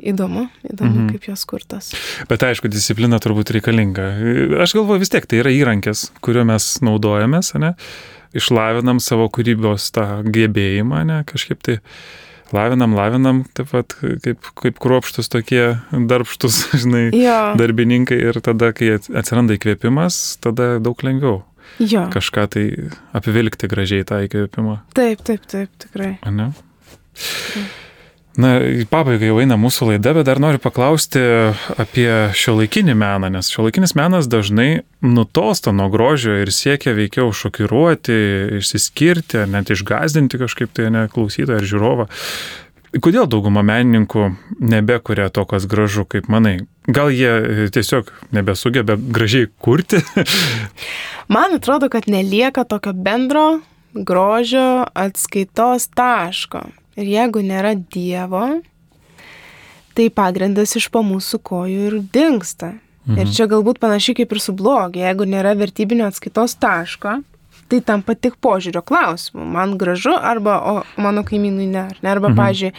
Įdomu, 0.00 0.46
įdomu, 0.64 1.02
mhm. 1.02 1.08
kaip 1.12 1.26
jos 1.28 1.42
kurtas. 1.50 1.90
Bet 2.30 2.44
aišku, 2.46 2.70
disciplina 2.72 3.18
turbūt 3.20 3.50
reikalinga. 3.56 4.06
Aš 4.62 4.76
galvoju 4.78 5.02
vis 5.02 5.12
tiek, 5.12 5.26
tai 5.28 5.42
yra 5.42 5.52
įrankis, 5.52 6.06
kuriuo 6.24 6.46
mes 6.48 6.72
naudojamės, 6.86 7.52
ne? 7.60 7.74
išlavinam 8.36 9.00
savo 9.02 9.26
kūrybos 9.34 9.90
tą 9.94 10.06
gebėjimą, 10.22 11.02
ne? 11.08 11.20
kažkaip 11.26 11.64
tai 11.66 11.80
lavinam, 12.54 12.94
lavinam, 12.94 13.42
taip 13.56 13.72
pat 13.74 13.96
kaip, 14.24 14.52
kaip 14.62 14.78
kruopštus 14.82 15.30
tokie 15.32 15.64
darbštus, 15.90 16.62
žinai, 16.84 17.08
jo. 17.10 17.38
darbininkai 17.60 18.22
ir 18.30 18.40
tada, 18.44 18.72
kai 18.76 18.94
atsiranda 18.96 19.58
įkvėpimas, 19.58 20.38
tada 20.46 20.76
daug 20.82 21.02
lengviau 21.06 21.42
jo. 21.78 22.06
kažką 22.12 22.46
tai 22.54 22.64
apvilkti 23.16 23.70
gražiai 23.70 24.06
tą 24.08 24.22
įkvėpimą. 24.26 24.80
Taip, 24.96 25.22
taip, 25.26 25.46
taip, 25.50 25.70
tikrai. 25.84 26.16
A 26.26 26.34
ne? 26.34 26.50
Na, 28.40 28.54
į 28.62 28.84
pabaigą 28.88 29.26
jau 29.26 29.40
eina 29.42 29.56
mūsų 29.58 29.88
laida, 29.88 30.12
bet 30.14 30.28
dar 30.28 30.38
noriu 30.40 30.60
paklausti 30.62 31.20
apie 31.80 32.08
šio 32.38 32.54
laikinį 32.60 32.94
meną, 32.96 33.30
nes 33.34 33.50
šio 33.50 33.66
laikinis 33.66 33.96
menas 33.98 34.28
dažnai 34.30 34.84
nutolsta 35.02 35.74
nuo 35.74 35.88
grožio 35.90 36.38
ir 36.38 36.52
siekia 36.54 36.94
veikiau 36.96 37.34
šokiruoti, 37.34 38.20
išsiskirti, 38.60 39.42
ar 39.42 39.50
net 39.50 39.72
išgazdinti 39.74 40.40
kažkaip 40.40 40.72
tai 40.76 40.92
neklausytą 40.94 41.58
ar 41.58 41.66
žiūrovą. 41.66 42.06
Kodėl 42.90 43.28
dauguma 43.30 43.62
menininkų 43.62 44.24
nebekuria 44.58 45.28
to, 45.30 45.44
kas 45.46 45.66
gražu, 45.70 46.02
kaip 46.10 46.26
manai? 46.32 46.56
Gal 46.90 47.12
jie 47.14 47.68
tiesiog 47.70 48.10
nebesugeba 48.34 48.96
gražiai 48.98 49.46
kurti? 49.62 50.00
Man 51.34 51.54
atrodo, 51.54 51.86
kad 51.92 52.08
nelieka 52.10 52.64
tokio 52.66 52.90
bendro 52.92 53.60
grožio 53.94 54.88
atskaitos 54.94 55.86
taško. 55.94 56.64
Ir 56.98 57.06
jeigu 57.14 57.44
nėra 57.46 57.76
Dievo, 57.78 58.58
tai 59.94 60.10
pagrindas 60.10 60.74
iš 60.74 60.90
po 60.90 61.04
mūsų 61.06 61.38
kojų 61.46 61.86
ir 61.92 61.98
dinksta. 62.10 62.74
Mhm. 63.06 63.22
Ir 63.22 63.30
čia 63.34 63.46
galbūt 63.50 63.78
panašiai 63.82 64.18
kaip 64.18 64.34
ir 64.34 64.42
su 64.42 64.54
blogiu, 64.56 65.04
jeigu 65.06 65.30
nėra 65.30 65.54
vertybinio 65.58 66.10
atskaitos 66.10 66.58
taško, 66.58 67.20
tai 67.70 67.80
tampa 67.86 68.16
tik 68.18 68.36
požiūrio 68.42 68.82
klausimu. 68.86 69.44
Man 69.54 69.76
gražu 69.80 70.12
arba 70.16 70.58
o 70.66 70.74
mano 71.00 71.22
kaimynui 71.26 71.68
ne. 71.70 71.86
ne 72.02 72.10
arba, 72.10 72.30
mhm. 72.30 72.38
pažiūrėjau, 72.40 72.74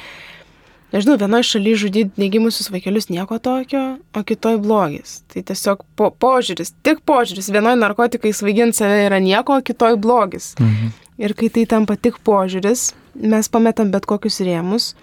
nežinau, 0.91 1.17
vienoje 1.21 1.47
šalyje 1.51 1.81
žudyti 1.85 2.21
negimusius 2.21 2.71
vaikelius 2.73 3.07
nieko 3.11 3.39
tokio, 3.39 3.83
o 4.15 4.23
kitoj 4.27 4.59
blogis. 4.63 5.21
Tai 5.31 5.45
tiesiog 5.47 5.85
po, 5.95 6.11
požiūris, 6.11 6.73
tik 6.83 7.03
požiūris. 7.07 7.51
Vienoje 7.53 7.79
narkotikai 7.79 8.33
svaiginti 8.35 8.81
save 8.81 9.05
yra 9.07 9.21
nieko, 9.23 9.59
o 9.59 9.65
kitoj 9.65 9.97
blogis. 10.01 10.53
Mhm. 10.59 10.91
Ir 11.21 11.35
kai 11.37 11.51
tai 11.53 11.65
tampa 11.69 11.95
tik 11.95 12.19
požiūris, 12.25 12.91
mes 13.15 13.49
pametam 13.51 13.91
bet 13.93 14.07
kokius 14.09 14.41
rėmus, 14.43 14.93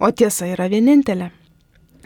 o 0.00 0.10
tiesa 0.10 0.48
yra 0.50 0.66
vienintelė. 0.70 1.30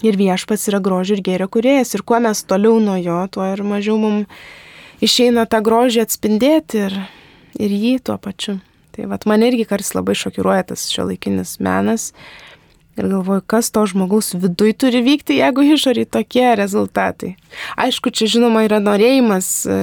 Ir 0.03 0.19
viešpats 0.19 0.67
yra 0.69 0.81
grožio 0.83 1.15
ir 1.17 1.23
gėrio 1.23 1.47
kuriejas. 1.53 1.95
Ir 1.95 2.03
kuo 2.03 2.19
mes 2.21 2.41
toliau 2.43 2.81
nuo 2.83 2.97
jo, 2.99 3.21
tuo 3.31 3.47
ir 3.47 3.63
mažiau 3.63 3.97
mums 4.03 4.27
išeina 5.03 5.47
tą 5.51 5.63
grožį 5.65 6.05
atspindėti 6.05 6.87
ir, 6.87 6.97
ir 7.59 7.75
jį 7.75 7.97
tuo 8.07 8.19
pačiu. 8.23 8.61
Tai 8.93 9.09
vat, 9.09 9.27
man 9.29 9.45
irgi 9.45 9.65
kartais 9.69 9.95
labai 9.97 10.15
šokiruoja 10.19 10.69
tas 10.73 10.87
šio 10.93 11.09
laikinis 11.09 11.57
menas. 11.65 12.11
Ir 13.01 13.07
galvoju, 13.09 13.41
kas 13.49 13.71
to 13.73 13.87
žmogaus 13.89 14.35
viduj 14.37 14.75
turi 14.77 15.01
vykti, 15.01 15.39
jeigu 15.39 15.65
išoriai 15.65 16.05
tokie 16.13 16.51
rezultatai. 16.61 17.31
Aišku, 17.81 18.13
čia 18.13 18.29
žinoma 18.35 18.67
yra 18.67 18.83
norėjimas 18.85 19.49
e, 19.65 19.77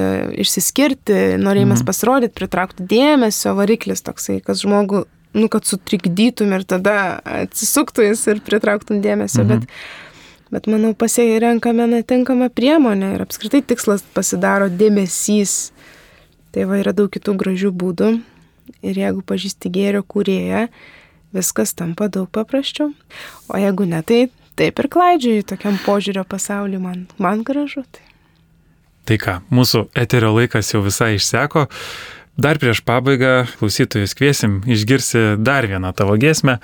išsiskirti, 0.43 1.39
norėjimas 1.41 1.82
mhm. 1.82 1.88
pasirodyti, 1.89 2.36
pritraukti 2.38 2.86
dėmesio, 2.91 3.55
variklis 3.57 4.05
toksai, 4.05 4.38
kas 4.45 4.61
žmogų, 4.61 5.07
nu, 5.41 5.49
kad 5.49 5.65
sutrikdytum 5.65 6.53
ir 6.53 6.67
tada 6.70 6.99
atsisuktų 7.26 8.11
jis 8.11 8.28
ir 8.30 8.43
pritrauktum 8.45 9.01
dėmesio. 9.01 9.41
Mhm. 9.41 9.55
Bet 9.55 10.09
Bet 10.50 10.66
manau, 10.66 10.95
pasirenkame 10.97 11.86
netinkamą 11.91 12.50
priemonę 12.50 13.14
ir 13.16 13.22
apskritai 13.22 13.62
tikslas 13.62 14.02
pasidaro 14.16 14.70
dėmesys. 14.74 15.70
Tai 16.50 16.66
va 16.66 16.80
yra 16.82 16.93
daug 16.97 17.12
kitų 17.14 17.36
gražių 17.38 17.70
būdų. 17.70 18.10
Ir 18.86 18.97
jeigu 18.97 19.22
pažįsti 19.26 19.70
gėrio 19.74 20.02
kūrėją, 20.06 20.68
viskas 21.36 21.76
tampa 21.78 22.10
daug 22.10 22.30
paprasčiau. 22.34 22.91
O 23.50 23.62
jeigu 23.62 23.86
ne, 23.89 24.02
tai 24.02 24.28
taip 24.58 24.82
ir 24.82 24.89
klaidžiai 24.91 25.45
tokiam 25.45 25.78
požiūrio 25.86 26.26
pasauliu 26.26 26.82
man, 26.82 27.06
man 27.22 27.43
gražu. 27.45 27.86
Tai. 27.86 28.06
tai 29.06 29.20
ką, 29.22 29.39
mūsų 29.54 29.86
eterio 29.97 30.34
laikas 30.34 30.74
jau 30.74 30.82
visai 30.86 31.16
išseko. 31.20 31.68
Dar 32.39 32.58
prieš 32.58 32.82
pabaigą 32.88 33.50
klausytojus 33.60 34.16
kviesim 34.16 34.62
išgirsi 34.66 35.36
dar 35.43 35.68
vieną 35.68 35.91
tavo 35.93 36.16
giesmę. 36.18 36.58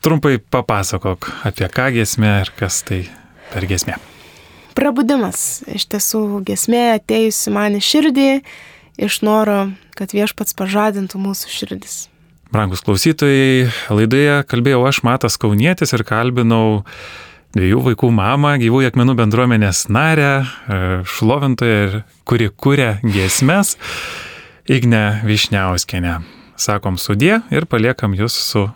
Trumpai 0.00 0.38
papasakok 0.40 1.26
apie 1.44 1.66
ką 1.68 1.90
gesmė 1.92 2.38
ir 2.40 2.50
kas 2.56 2.80
tai 2.88 3.02
per 3.50 3.66
gesmė. 3.68 3.98
Prabudimas. 4.78 5.60
Iš 5.68 5.84
tiesų, 5.92 6.22
gesmė 6.48 6.94
atėjusi 6.94 7.52
man 7.52 7.76
į 7.76 7.82
širdį 7.84 8.28
iš 9.04 9.20
noro, 9.26 9.66
kad 9.98 10.14
viešpats 10.16 10.56
pažadintų 10.56 11.20
mūsų 11.20 11.52
širdis. 11.52 11.98
Brangus 12.50 12.80
klausytojai, 12.86 13.68
laidoje 13.92 14.40
kalbėjau 14.50 14.80
aš 14.88 15.02
Matas 15.06 15.36
Kaunietis 15.38 15.92
ir 15.94 16.02
kalbinau 16.08 16.80
dviejų 17.54 17.84
vaikų 17.90 18.10
mamą, 18.14 18.56
gyvųjų 18.62 18.90
akmenų 18.90 19.14
bendruomenės 19.20 19.84
narę, 19.92 20.32
e, 20.40 20.80
šlovintoją 21.06 21.78
ir 21.86 21.96
kuri 22.24 22.50
kūrė 22.50 22.90
giesmes, 23.04 23.76
Igne 24.70 25.20
Višniauskenė. 25.26 26.20
Sakom 26.60 26.98
sudė 27.00 27.40
ir 27.50 27.66
paliekam 27.66 28.14
jūs 28.14 28.36
su 28.36 28.68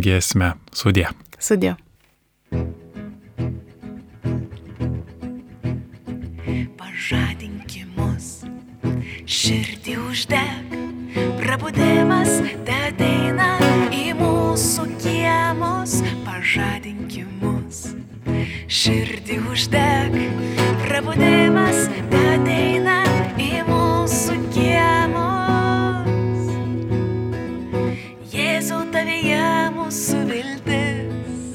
giesmę. 0.00 0.54
Sudė. 0.72 1.08
Sudė. 1.38 1.74
Pažadinkimus, 6.78 8.28
širdį 9.26 9.96
uždeg, 10.06 10.76
prabudimas 11.40 12.38
te 12.66 12.78
ateina 12.88 13.50
į 13.92 14.14
mūsų 14.20 14.86
kiemus. 15.02 15.98
Pažadinkimus, 16.24 17.84
širdį 18.80 19.40
uždeg, 19.52 20.18
prabudimas 20.86 21.88
te 22.12 22.26
ateina 22.36 23.00
į 23.36 23.54
mūsų 23.68 24.38
kiemus. 24.54 25.51
Tavyje 29.02 29.46
mūsų 29.74 30.18
viltis, 30.28 31.54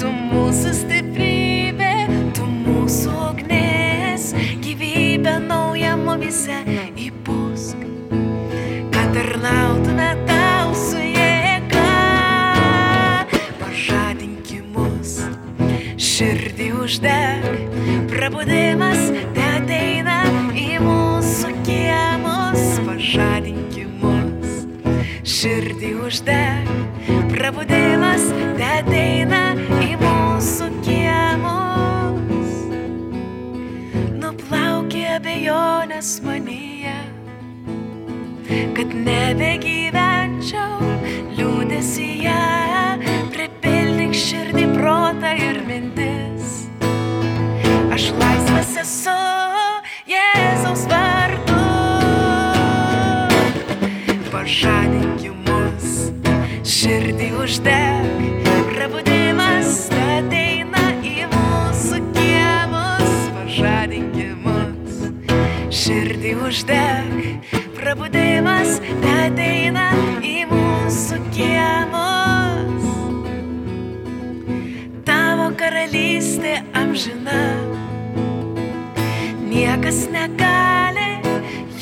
tu 0.00 0.08
mūsų 0.10 0.70
stiprybė, 0.74 1.90
tu 2.34 2.42
mūsų 2.50 3.12
ugnis, 3.28 4.24
gyvybė 4.64 5.36
nauja 5.44 5.92
mumise 6.00 6.56
įpūsk, 7.04 7.84
kad 8.96 9.14
tarnautume 9.14 10.08
tau 10.26 10.74
su 10.74 10.98
jėga. 10.98 11.86
Pažadinkimus, 13.62 15.14
širdį 16.08 16.68
uždeg, 16.80 17.46
prabudimas 18.10 19.06
te 19.38 19.46
ateina 19.52 20.18
į 20.50 20.82
mūsų 20.82 21.54
kiemus, 21.62 22.66
pažadinkimus 22.82 23.73
širdį 25.24 25.90
uždeg, 26.04 26.66
prabudimas 27.30 28.26
te 28.58 28.66
ateina 28.68 29.54
į 29.80 29.94
mūsų 30.02 30.68
kiemus. 30.84 32.52
Nuplaukė 34.20 35.06
abejonės 35.14 36.18
manyje, 36.26 36.98
kad 38.76 38.92
nebegyvenčiau 39.08 40.92
liūdesyje, 41.40 42.38
pripildyk 43.32 44.12
širdį, 44.26 44.68
uždeg, 57.44 58.22
prabudimas 58.72 59.90
ateina 59.92 60.84
į 61.04 61.26
mūsų 61.28 61.98
kiemus. 62.16 63.10
Pažadink 63.34 64.16
mus, 64.40 65.02
širdį 65.68 66.32
uždeg, 66.46 67.20
prabudimas 67.76 68.80
ateina 69.12 69.90
į 70.24 70.46
mūsų 70.54 71.20
kiemus. 71.36 72.88
Tavo 75.04 75.52
karalystė 75.60 76.62
amžina. 76.80 77.44
Niekas 79.44 80.06
negali 80.16 81.10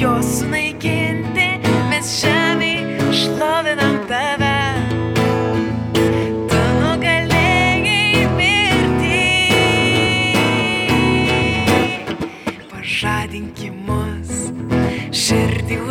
jos 0.00 0.40
sunaikinti, 0.40 1.52
mes 1.92 2.16
žemėje 2.18 2.41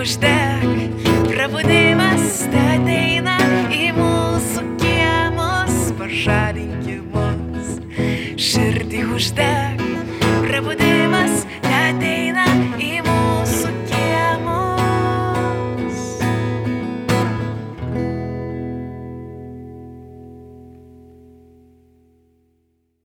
uždeg, 0.02 0.64
prabudimas 1.30 2.47
te 2.49 2.62
ateina 2.74 3.36
į 3.70 3.91
mūsų 3.97 4.64
kiemus. 4.82 5.78
Pažadink 5.99 6.89
mus, 7.14 7.76
širdį 8.49 9.06
uždeg 9.14 9.71